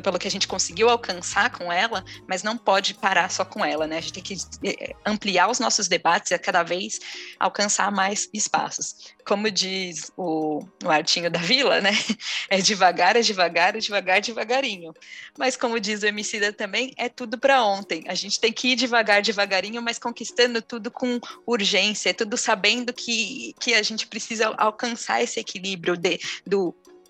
pelo 0.04 0.20
que 0.20 0.28
a 0.28 0.32
gente 0.32 0.48
conseguiu 0.48 0.90
alcançar 0.90 1.50
com 1.52 1.72
ela, 1.72 2.04
mas 2.28 2.44
não 2.44 2.58
pode 2.58 2.94
parar 2.94 3.30
só 3.32 3.44
com 3.44 3.66
ela, 3.66 3.88
né? 3.88 3.98
A 3.98 4.02
gente 4.02 4.14
tem 4.14 4.24
que 4.24 4.38
eh, 4.64 4.96
ampliar 5.06 5.50
os 5.50 5.60
nossos 5.60 5.88
debates 5.88 6.32
e 6.32 6.34
a 6.34 6.40
cada 6.40 6.64
vez 6.64 7.00
alcançar 7.40 7.92
mais 7.92 8.30
espaços. 8.34 9.16
Como 9.26 9.50
diz 9.50 10.12
o, 10.16 10.64
o 10.84 10.90
Artinho 10.90 11.30
da 11.30 11.40
Vila, 11.40 11.82
né? 11.82 11.92
É 12.50 12.62
devagar, 12.62 13.18
é 13.18 13.22
devagar, 13.22 13.76
é 13.76 13.80
devagar, 13.80 14.22
devagarinho. 14.22 14.94
Mas 15.38 15.58
como 15.58 15.80
diz 15.80 16.02
o 16.02 16.06
Emicida 16.06 16.54
também, 16.54 16.94
é 16.96 17.10
tudo 17.10 17.38
para 17.38 17.62
ontem. 17.62 18.06
A 18.08 18.16
gente 18.16 18.40
tem 18.40 18.54
que 18.54 18.70
ir 18.70 18.76
devagar, 18.76 19.22
devagarinho, 19.22 19.82
mas 19.82 20.00
conquistando 20.00 20.62
tudo 20.62 20.90
com 20.90 21.20
urgência, 21.46 22.14
tudo 22.14 22.38
sabendo 22.38 22.94
que, 22.94 23.54
que 23.60 23.74
a 23.74 23.84
gente 23.84 24.08
precisa 24.08 24.54
alcançar 24.58 25.22
esse 25.22 25.40
equilíbrio 25.42 25.98
de, 25.98 26.20
do 26.46 26.67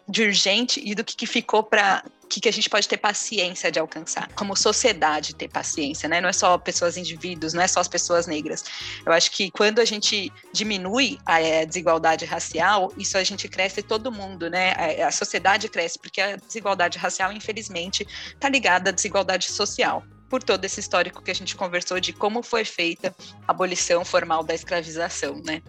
de 0.07 0.23
urgente 0.23 0.81
e 0.83 0.95
do 0.95 1.03
que, 1.03 1.15
que 1.15 1.27
ficou 1.27 1.63
para 1.63 2.03
que, 2.27 2.41
que 2.41 2.49
a 2.49 2.51
gente 2.51 2.69
pode 2.69 2.87
ter 2.87 2.97
paciência 2.97 3.71
de 3.71 3.79
alcançar, 3.79 4.29
como 4.33 4.55
sociedade 4.55 5.33
ter 5.33 5.47
paciência, 5.47 6.09
né? 6.09 6.19
Não 6.19 6.29
é 6.29 6.33
só 6.33 6.57
pessoas 6.57 6.97
indivíduos, 6.97 7.53
não 7.53 7.61
é 7.61 7.67
só 7.67 7.79
as 7.79 7.87
pessoas 7.87 8.27
negras. 8.27 8.63
Eu 9.05 9.11
acho 9.13 9.31
que 9.31 9.49
quando 9.49 9.79
a 9.79 9.85
gente 9.85 10.31
diminui 10.51 11.17
a, 11.25 11.35
a 11.37 11.65
desigualdade 11.65 12.25
racial, 12.25 12.91
isso 12.97 13.17
a 13.17 13.23
gente 13.23 13.47
cresce 13.47 13.81
todo 13.81 14.11
mundo, 14.11 14.49
né? 14.49 14.73
A, 15.01 15.07
a 15.07 15.11
sociedade 15.11 15.69
cresce, 15.69 15.97
porque 15.97 16.21
a 16.21 16.35
desigualdade 16.35 16.97
racial, 16.97 17.31
infelizmente, 17.31 18.05
está 18.33 18.49
ligada 18.49 18.89
à 18.89 18.93
desigualdade 18.93 19.49
social 19.49 20.03
por 20.29 20.43
todo 20.43 20.65
esse 20.65 20.79
histórico 20.79 21.23
que 21.23 21.31
a 21.31 21.35
gente 21.35 21.55
conversou 21.55 21.99
de 22.01 22.11
como 22.11 22.43
foi 22.43 22.65
feita 22.65 23.15
a 23.47 23.51
abolição 23.51 24.03
formal 24.03 24.43
da 24.43 24.53
escravização, 24.53 25.41
né? 25.45 25.61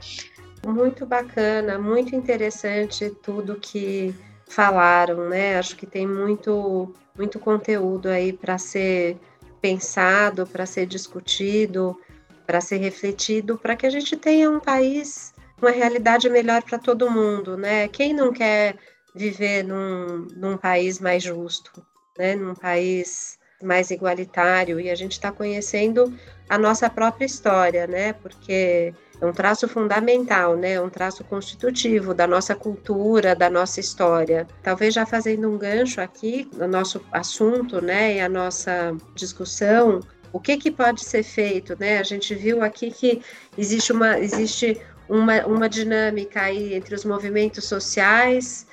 Muito 0.66 1.06
bacana, 1.06 1.78
muito 1.78 2.16
interessante 2.16 3.10
tudo 3.22 3.54
que 3.54 4.12
falaram, 4.48 5.28
né? 5.28 5.58
Acho 5.58 5.76
que 5.76 5.86
tem 5.86 6.06
muito, 6.06 6.94
muito 7.16 7.38
conteúdo 7.38 8.08
aí 8.08 8.32
para 8.32 8.58
ser 8.58 9.16
pensado, 9.60 10.46
para 10.46 10.66
ser 10.66 10.86
discutido, 10.86 11.98
para 12.46 12.60
ser 12.60 12.78
refletido, 12.78 13.58
para 13.58 13.76
que 13.76 13.86
a 13.86 13.90
gente 13.90 14.16
tenha 14.16 14.50
um 14.50 14.60
país, 14.60 15.34
uma 15.60 15.70
realidade 15.70 16.28
melhor 16.30 16.62
para 16.62 16.78
todo 16.78 17.10
mundo, 17.10 17.56
né? 17.56 17.88
Quem 17.88 18.12
não 18.12 18.32
quer 18.32 18.76
viver 19.14 19.64
num, 19.64 20.26
num 20.36 20.56
país 20.56 20.98
mais 20.98 21.22
justo, 21.22 21.84
né? 22.16 22.34
Num 22.34 22.54
país 22.54 23.38
mais 23.62 23.90
igualitário 23.90 24.78
e 24.78 24.88
a 24.88 24.94
gente 24.94 25.12
está 25.12 25.32
conhecendo 25.32 26.16
a 26.48 26.56
nossa 26.56 26.88
própria 26.88 27.26
história, 27.26 27.86
né? 27.86 28.12
Porque 28.12 28.94
é 29.20 29.26
um 29.26 29.32
traço 29.32 29.66
fundamental, 29.66 30.56
né? 30.56 30.74
É 30.74 30.80
um 30.80 30.88
traço 30.88 31.24
constitutivo 31.24 32.14
da 32.14 32.26
nossa 32.26 32.54
cultura, 32.54 33.34
da 33.34 33.50
nossa 33.50 33.80
história. 33.80 34.46
Talvez 34.62 34.94
já 34.94 35.04
fazendo 35.04 35.48
um 35.50 35.58
gancho 35.58 36.00
aqui 36.00 36.48
no 36.54 36.68
nosso 36.68 37.00
assunto, 37.10 37.80
né? 37.82 38.16
E 38.16 38.20
a 38.20 38.28
nossa 38.28 38.96
discussão, 39.16 40.00
o 40.32 40.38
que, 40.38 40.56
que 40.56 40.70
pode 40.70 41.04
ser 41.04 41.24
feito, 41.24 41.76
né? 41.78 41.98
A 41.98 42.04
gente 42.04 42.32
viu 42.34 42.62
aqui 42.62 42.92
que 42.92 43.20
existe 43.56 43.92
uma, 43.92 44.20
existe 44.20 44.80
uma, 45.08 45.44
uma 45.46 45.68
dinâmica 45.68 46.42
aí 46.42 46.74
entre 46.74 46.94
os 46.94 47.04
movimentos 47.04 47.64
sociais 47.64 48.68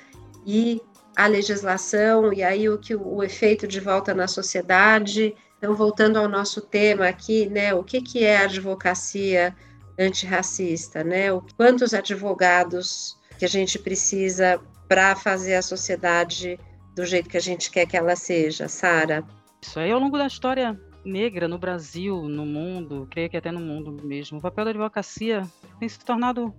e 0.46 0.80
a 1.16 1.26
legislação, 1.26 2.32
e 2.32 2.44
aí 2.44 2.70
o 2.70 2.78
que 2.78 2.94
o, 2.94 3.16
o 3.16 3.24
efeito 3.24 3.68
de 3.68 3.80
volta 3.80 4.14
na 4.14 4.28
sociedade. 4.28 5.34
Então, 5.58 5.74
voltando 5.74 6.18
ao 6.18 6.30
nosso 6.30 6.62
tema 6.62 7.08
aqui, 7.08 7.48
né? 7.48 7.74
O 7.74 7.84
que, 7.84 8.00
que 8.00 8.24
é 8.24 8.38
a 8.38 8.44
advocacia? 8.44 9.56
Antirracista, 9.98 11.04
né? 11.04 11.32
O 11.32 11.42
quantos 11.56 11.94
advogados 11.94 13.18
que 13.38 13.46
a 13.46 13.50
gente 13.50 13.80
precisa 13.80 14.60
para 14.88 15.16
fazer 15.16 15.56
a 15.56 15.62
sociedade 15.62 16.60
do 16.96 17.06
jeito 17.06 17.30
que 17.30 17.38
a 17.38 17.42
gente 17.42 17.70
quer 17.72 17.86
que 17.86 17.98
ela 17.98 18.16
seja, 18.16 18.68
Sara? 18.68 19.24
Isso 19.62 19.80
aí 19.80 19.92
ao 19.92 20.00
longo 20.00 20.18
da 20.18 20.28
história 20.28 20.80
negra 21.04 21.48
no 21.48 21.58
Brasil, 21.58 22.24
no 22.24 22.46
mundo, 22.46 23.08
creio 23.12 23.30
que 23.30 23.38
até 23.38 23.52
no 23.52 23.60
mundo 23.60 23.92
mesmo, 24.04 24.40
o 24.40 24.42
papel 24.42 24.66
da 24.66 24.72
advocacia 24.72 25.44
tem 25.80 25.88
se 25.88 26.00
tornado 26.00 26.54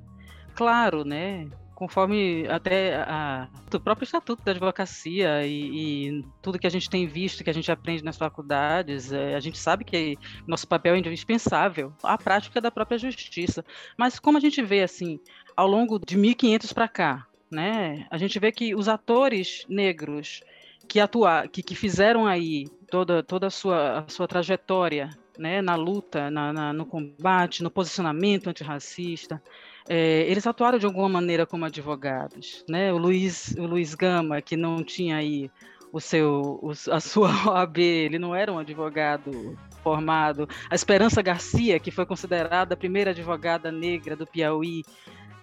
claro, 0.54 1.04
né? 1.04 1.48
Conforme 1.76 2.48
até 2.48 2.96
a, 3.02 3.48
o 3.72 3.78
próprio 3.78 4.04
estatuto 4.04 4.42
da 4.42 4.50
advocacia 4.50 5.46
e, 5.46 6.08
e, 6.08 6.24
tudo 6.40 6.58
que 6.58 6.66
a 6.66 6.70
gente 6.70 6.88
tem 6.88 7.06
visto, 7.06 7.44
que 7.44 7.50
a 7.50 7.52
gente 7.52 7.70
aprende 7.70 8.02
nas 8.02 8.16
faculdades, 8.16 9.12
é, 9.12 9.34
a 9.34 9.40
gente 9.40 9.58
sabe 9.58 9.84
que 9.84 10.16
nosso 10.46 10.66
papel 10.66 10.94
é 10.94 10.98
indispensável 10.98 11.92
à 12.02 12.16
prática 12.16 12.62
da 12.62 12.70
própria 12.70 12.96
justiça. 12.96 13.62
Mas 13.96 14.18
como 14.18 14.38
a 14.38 14.40
gente 14.40 14.62
vê 14.62 14.82
assim, 14.82 15.20
ao 15.54 15.68
longo 15.68 15.98
de 15.98 16.16
1500 16.16 16.72
para 16.72 16.88
cá, 16.88 17.26
né, 17.50 18.06
a 18.10 18.16
gente 18.16 18.38
vê 18.38 18.50
que 18.50 18.74
os 18.74 18.88
atores 18.88 19.66
negros 19.68 20.40
que 20.88 20.98
atuar, 20.98 21.46
que, 21.48 21.62
que 21.62 21.74
fizeram 21.74 22.26
aí 22.26 22.68
toda 22.90 23.22
toda 23.22 23.48
a 23.48 23.50
sua 23.50 23.98
a 23.98 24.08
sua 24.08 24.26
trajetória, 24.26 25.10
né, 25.38 25.60
na 25.60 25.76
luta, 25.76 26.30
na, 26.30 26.54
na 26.54 26.72
no 26.72 26.86
combate, 26.86 27.62
no 27.62 27.70
posicionamento 27.70 28.48
antirracista, 28.48 29.42
é, 29.88 30.22
eles 30.28 30.46
atuaram 30.46 30.78
de 30.78 30.86
alguma 30.86 31.08
maneira 31.08 31.46
como 31.46 31.64
advogados, 31.64 32.64
né? 32.68 32.92
O 32.92 32.98
Luiz, 32.98 33.54
o 33.58 33.66
Luiz 33.66 33.94
Gama, 33.94 34.40
que 34.40 34.56
não 34.56 34.82
tinha 34.82 35.16
aí 35.16 35.50
o 35.92 36.00
seu, 36.00 36.58
o, 36.62 36.72
a 36.90 37.00
sua 37.00 37.30
OAB, 37.48 37.78
ele 37.78 38.18
não 38.18 38.34
era 38.34 38.52
um 38.52 38.58
advogado 38.58 39.56
formado. 39.82 40.48
A 40.68 40.74
Esperança 40.74 41.22
Garcia, 41.22 41.78
que 41.78 41.90
foi 41.90 42.04
considerada 42.04 42.74
a 42.74 42.76
primeira 42.76 43.12
advogada 43.12 43.70
negra 43.70 44.16
do 44.16 44.26
Piauí, 44.26 44.84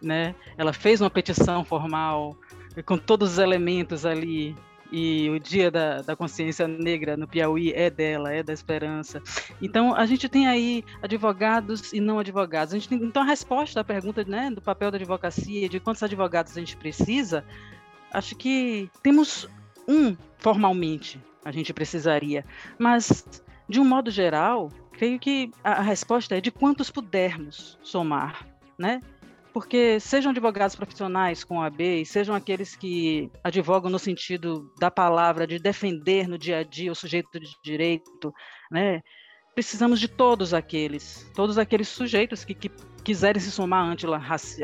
né? 0.01 0.36
Ela 0.58 0.73
fez 0.73 0.99
uma 0.99 1.10
petição 1.10 1.63
formal 1.63 2.38
com 2.86 2.97
todos 2.97 3.34
os 3.34 3.38
elementos 3.38 4.06
ali 4.06 4.56
e 4.95 5.27
o 5.32 5.39
Dia 5.39 5.71
da, 5.71 6.03
da 6.03 6.15
Consciência 6.15 6.67
Negra 6.67 7.17
no 7.17 7.27
Piauí 7.27 7.73
é 7.73 7.89
dela, 7.89 8.32
é 8.32 8.43
da 8.43 8.53
esperança. 8.53 9.19
Então, 9.60 9.95
a 9.95 10.06
gente 10.06 10.29
tem 10.29 10.47
aí 10.47 10.86
advogados 11.01 11.91
e 11.91 11.99
não 11.99 12.19
advogados. 12.19 12.75
A 12.75 12.77
gente 12.77 12.88
tem, 12.88 12.99
então, 12.99 13.23
a 13.23 13.25
resposta 13.25 13.79
à 13.79 13.84
pergunta 13.84 14.23
né, 14.23 14.51
do 14.51 14.62
papel 14.62 14.91
da 14.91 14.97
advocacia, 14.97 15.67
de 15.67 15.79
quantos 15.79 16.03
advogados 16.03 16.56
a 16.56 16.60
gente 16.60 16.77
precisa, 16.77 17.43
acho 18.12 18.36
que 18.36 18.88
temos 19.01 19.49
um 19.88 20.15
formalmente, 20.38 21.19
a 21.43 21.51
gente 21.51 21.73
precisaria, 21.73 22.45
mas, 22.77 23.41
de 23.67 23.79
um 23.79 23.86
modo 23.86 24.12
geral, 24.12 24.69
creio 24.91 25.19
que 25.19 25.49
a, 25.63 25.82
resposta 25.82 26.38
é 26.38 26.41
de 26.41 26.51
quantos 26.51 26.91
pudermos 26.91 27.79
somar, 27.82 28.47
né? 28.77 29.01
Porque 29.54 30.00
sejam 30.00 30.32
advogados 30.32 30.76
profissionais 30.76 31.44
com 31.44 31.62
a 31.62 31.68
AB, 31.68 32.06
sejam 32.06 32.34
aqueles 32.34 32.76
que 32.76 33.32
advogam 33.44 33.89
no 33.89 34.00
sentido 34.00 34.74
da 34.80 34.89
palavra, 34.89 35.46
de 35.46 35.60
defender 35.60 36.28
no 36.28 36.38
dia 36.38 36.60
a 36.60 36.63
dia 36.63 36.92
o 36.92 36.96
sujeito 36.96 37.39
de 37.39 37.56
direito, 37.63 38.34
né? 38.72 39.02
Precisamos 39.54 40.00
de 40.00 40.08
todos 40.08 40.54
aqueles, 40.54 41.32
todos 41.36 41.60
aqueles 41.60 41.88
sujeitos 41.88 42.44
que, 42.44 42.56
que 42.56 42.72
quiserem 43.04 43.39
se 43.39 43.52
somar 43.52 43.96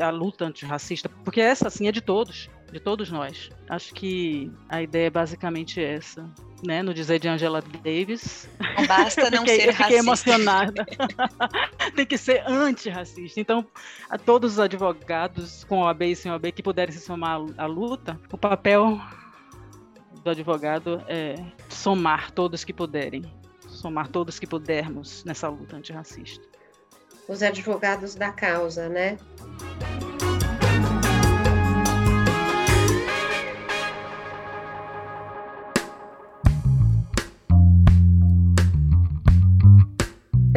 a 0.02 0.10
luta 0.10 0.44
antirracista, 0.44 1.08
porque 1.24 1.40
essa, 1.40 1.70
sim, 1.70 1.86
é 1.86 1.92
de 1.92 2.00
todos 2.00 2.50
de 2.72 2.80
todos 2.80 3.10
nós. 3.10 3.50
Acho 3.68 3.92
que 3.94 4.50
a 4.68 4.82
ideia 4.82 5.06
é 5.06 5.10
basicamente 5.10 5.82
essa, 5.82 6.28
né? 6.64 6.82
No 6.82 6.94
dizer 6.94 7.18
de 7.18 7.28
Angela 7.28 7.62
Davis. 7.62 8.48
Não 8.76 8.86
basta 8.86 9.30
não 9.30 9.40
fiquei, 9.46 9.60
ser 9.60 9.68
eu 9.68 9.74
fiquei 9.74 9.98
emocionada. 9.98 10.86
Tem 11.94 12.06
que 12.06 12.18
ser 12.18 12.42
antirracista. 12.46 13.40
Então, 13.40 13.66
a 14.08 14.16
todos 14.16 14.52
os 14.52 14.58
advogados 14.58 15.64
com 15.64 15.80
OAB 15.80 16.02
e 16.02 16.16
sem 16.16 16.30
OAB 16.30 16.52
que 16.52 16.62
puderem 16.62 16.92
se 16.92 17.00
somar 17.00 17.40
à 17.56 17.66
luta, 17.66 18.18
o 18.32 18.38
papel 18.38 19.00
do 20.22 20.30
advogado 20.30 21.02
é 21.08 21.34
somar 21.68 22.30
todos 22.30 22.64
que 22.64 22.72
puderem, 22.72 23.22
somar 23.66 24.08
todos 24.08 24.38
que 24.38 24.46
pudermos 24.46 25.24
nessa 25.24 25.48
luta 25.48 25.76
antirracista. 25.76 26.44
Os 27.28 27.42
advogados 27.42 28.14
da 28.14 28.32
causa, 28.32 28.88
né? 28.88 29.16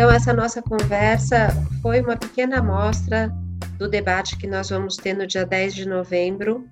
Então, 0.04 0.14
essa 0.14 0.34
nossa 0.34 0.62
conversa 0.62 1.48
foi 1.82 2.02
uma 2.02 2.18
pequena 2.18 2.60
amostra 2.60 3.34
do 3.78 3.88
debate 3.88 4.36
que 4.36 4.46
nós 4.46 4.70
vamos 4.70 4.98
ter 4.98 5.14
no 5.14 5.26
dia 5.26 5.46
10 5.46 5.74
de 5.74 5.88
novembro 5.88 6.68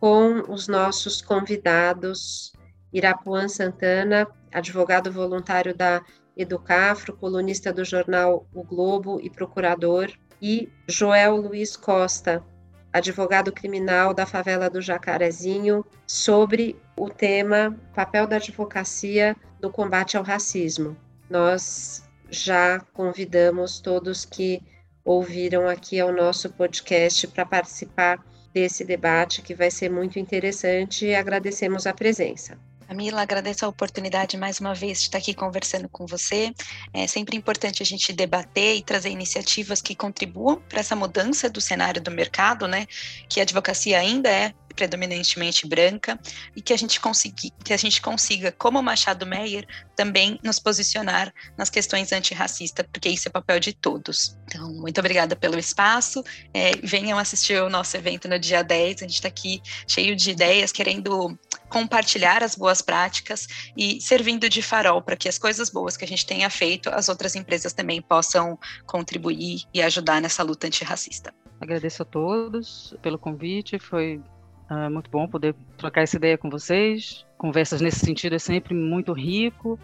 com 0.00 0.50
os 0.50 0.66
nossos 0.66 1.20
convidados, 1.20 2.54
Irapuan 2.90 3.48
Santana, 3.48 4.26
advogado 4.50 5.12
voluntário 5.12 5.76
da 5.76 6.00
Educafro, 6.34 7.14
colunista 7.14 7.70
do 7.70 7.84
jornal 7.84 8.46
O 8.54 8.62
Globo 8.62 9.20
e 9.20 9.28
procurador, 9.28 10.10
e 10.40 10.72
Joel 10.88 11.36
Luiz 11.36 11.76
Costa, 11.76 12.42
advogado 12.90 13.52
criminal 13.52 14.14
da 14.14 14.24
favela 14.24 14.70
do 14.70 14.80
Jacarezinho, 14.80 15.84
sobre 16.06 16.80
o 16.96 17.10
tema 17.10 17.76
Papel 17.94 18.26
da 18.26 18.36
Advocacia 18.36 19.36
no 19.60 19.68
Combate 19.68 20.16
ao 20.16 20.24
Racismo. 20.24 20.96
Nós 21.28 22.03
já 22.30 22.80
convidamos 22.92 23.80
todos 23.80 24.24
que 24.24 24.62
ouviram 25.04 25.68
aqui 25.68 26.00
ao 26.00 26.12
nosso 26.12 26.50
podcast 26.50 27.26
para 27.28 27.44
participar 27.44 28.24
desse 28.52 28.84
debate 28.84 29.42
que 29.42 29.54
vai 29.54 29.70
ser 29.70 29.90
muito 29.90 30.18
interessante 30.18 31.06
e 31.06 31.14
agradecemos 31.14 31.86
a 31.86 31.92
presença. 31.92 32.58
Camila, 32.86 33.22
agradeço 33.22 33.64
a 33.64 33.68
oportunidade 33.68 34.36
mais 34.36 34.60
uma 34.60 34.74
vez 34.74 34.98
de 34.98 35.04
estar 35.04 35.18
aqui 35.18 35.34
conversando 35.34 35.88
com 35.88 36.06
você. 36.06 36.52
É 36.92 37.06
sempre 37.06 37.36
importante 37.36 37.82
a 37.82 37.86
gente 37.86 38.12
debater 38.12 38.76
e 38.76 38.82
trazer 38.82 39.08
iniciativas 39.08 39.80
que 39.80 39.94
contribuam 39.94 40.60
para 40.68 40.80
essa 40.80 40.94
mudança 40.94 41.48
do 41.48 41.60
cenário 41.60 42.00
do 42.00 42.10
mercado, 42.10 42.68
né? 42.68 42.86
Que 43.28 43.40
a 43.40 43.42
advocacia 43.42 43.98
ainda 43.98 44.28
é 44.28 44.52
predominantemente 44.74 45.66
branca 45.66 46.18
e 46.54 46.60
que 46.60 46.72
a 46.72 46.76
gente 46.76 47.00
consiga, 47.00 47.34
que 47.64 47.72
a 47.72 47.76
gente 47.76 48.00
consiga, 48.00 48.52
como 48.52 48.82
Machado 48.82 49.26
Meyer, 49.26 49.66
também 49.96 50.38
nos 50.42 50.58
posicionar 50.58 51.32
nas 51.56 51.70
questões 51.70 52.12
antirracistas, 52.12 52.86
porque 52.92 53.08
isso 53.08 53.28
é 53.28 53.30
papel 53.30 53.60
de 53.60 53.72
todos. 53.72 54.36
Então, 54.44 54.72
muito 54.74 54.98
obrigada 54.98 55.36
pelo 55.36 55.58
espaço. 55.58 56.22
É, 56.52 56.72
venham 56.82 57.18
assistir 57.18 57.60
o 57.62 57.70
nosso 57.70 57.96
evento 57.96 58.28
no 58.28 58.38
dia 58.38 58.62
10. 58.62 59.02
A 59.02 59.06
gente 59.06 59.14
está 59.14 59.28
aqui 59.28 59.62
cheio 59.86 60.16
de 60.16 60.30
ideias, 60.30 60.72
querendo 60.72 61.38
compartilhar 61.68 62.42
as 62.42 62.54
boas 62.54 62.80
práticas 62.80 63.48
e 63.76 64.00
servindo 64.00 64.48
de 64.48 64.62
farol 64.62 65.02
para 65.02 65.16
que 65.16 65.28
as 65.28 65.38
coisas 65.38 65.70
boas 65.70 65.96
que 65.96 66.04
a 66.04 66.08
gente 66.08 66.26
tenha 66.26 66.48
feito, 66.50 66.88
as 66.90 67.08
outras 67.08 67.34
empresas 67.34 67.72
também 67.72 68.00
possam 68.00 68.58
contribuir 68.86 69.64
e 69.72 69.82
ajudar 69.82 70.20
nessa 70.20 70.42
luta 70.42 70.66
antirracista. 70.66 71.34
Agradeço 71.60 72.02
a 72.02 72.04
todos 72.04 72.94
pelo 73.00 73.18
convite, 73.18 73.78
foi 73.78 74.20
Uh, 74.70 74.90
muito 74.90 75.10
bom 75.10 75.28
poder 75.28 75.54
trocar 75.76 76.02
essa 76.02 76.16
ideia 76.16 76.38
com 76.38 76.48
vocês. 76.48 77.26
Conversas 77.36 77.80
nesse 77.80 78.00
sentido 78.00 78.34
é 78.34 78.38
sempre 78.38 78.74
muito 78.74 79.12
rico. 79.12 79.78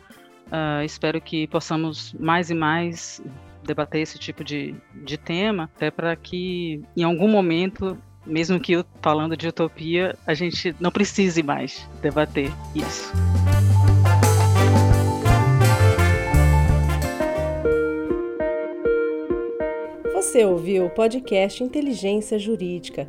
Uh, 0.47 0.83
espero 0.85 1.21
que 1.21 1.47
possamos 1.47 2.15
mais 2.15 2.51
e 2.51 2.55
mais 2.55 3.23
debater 3.63 4.01
esse 4.01 4.19
tipo 4.19 4.43
de, 4.43 4.75
de 4.95 5.19
tema, 5.19 5.71
até 5.77 5.91
para 5.91 6.17
que 6.17 6.83
em 6.97 7.03
algum 7.03 7.29
momento, 7.29 7.97
mesmo 8.27 8.59
que 8.59 8.73
eu 8.73 8.85
falando 9.03 9.37
de 9.37 9.47
utopia, 9.47 10.17
a 10.27 10.35
gente 10.35 10.75
não 10.81 10.91
precise 10.91 11.43
mais 11.43 11.89
debater 12.01 12.51
isso. 12.75 13.13
Você 20.15 20.45
ouviu 20.45 20.87
o 20.87 20.91
podcast 20.91 21.63
Inteligência 21.63 22.39
Jurídica 22.39 23.09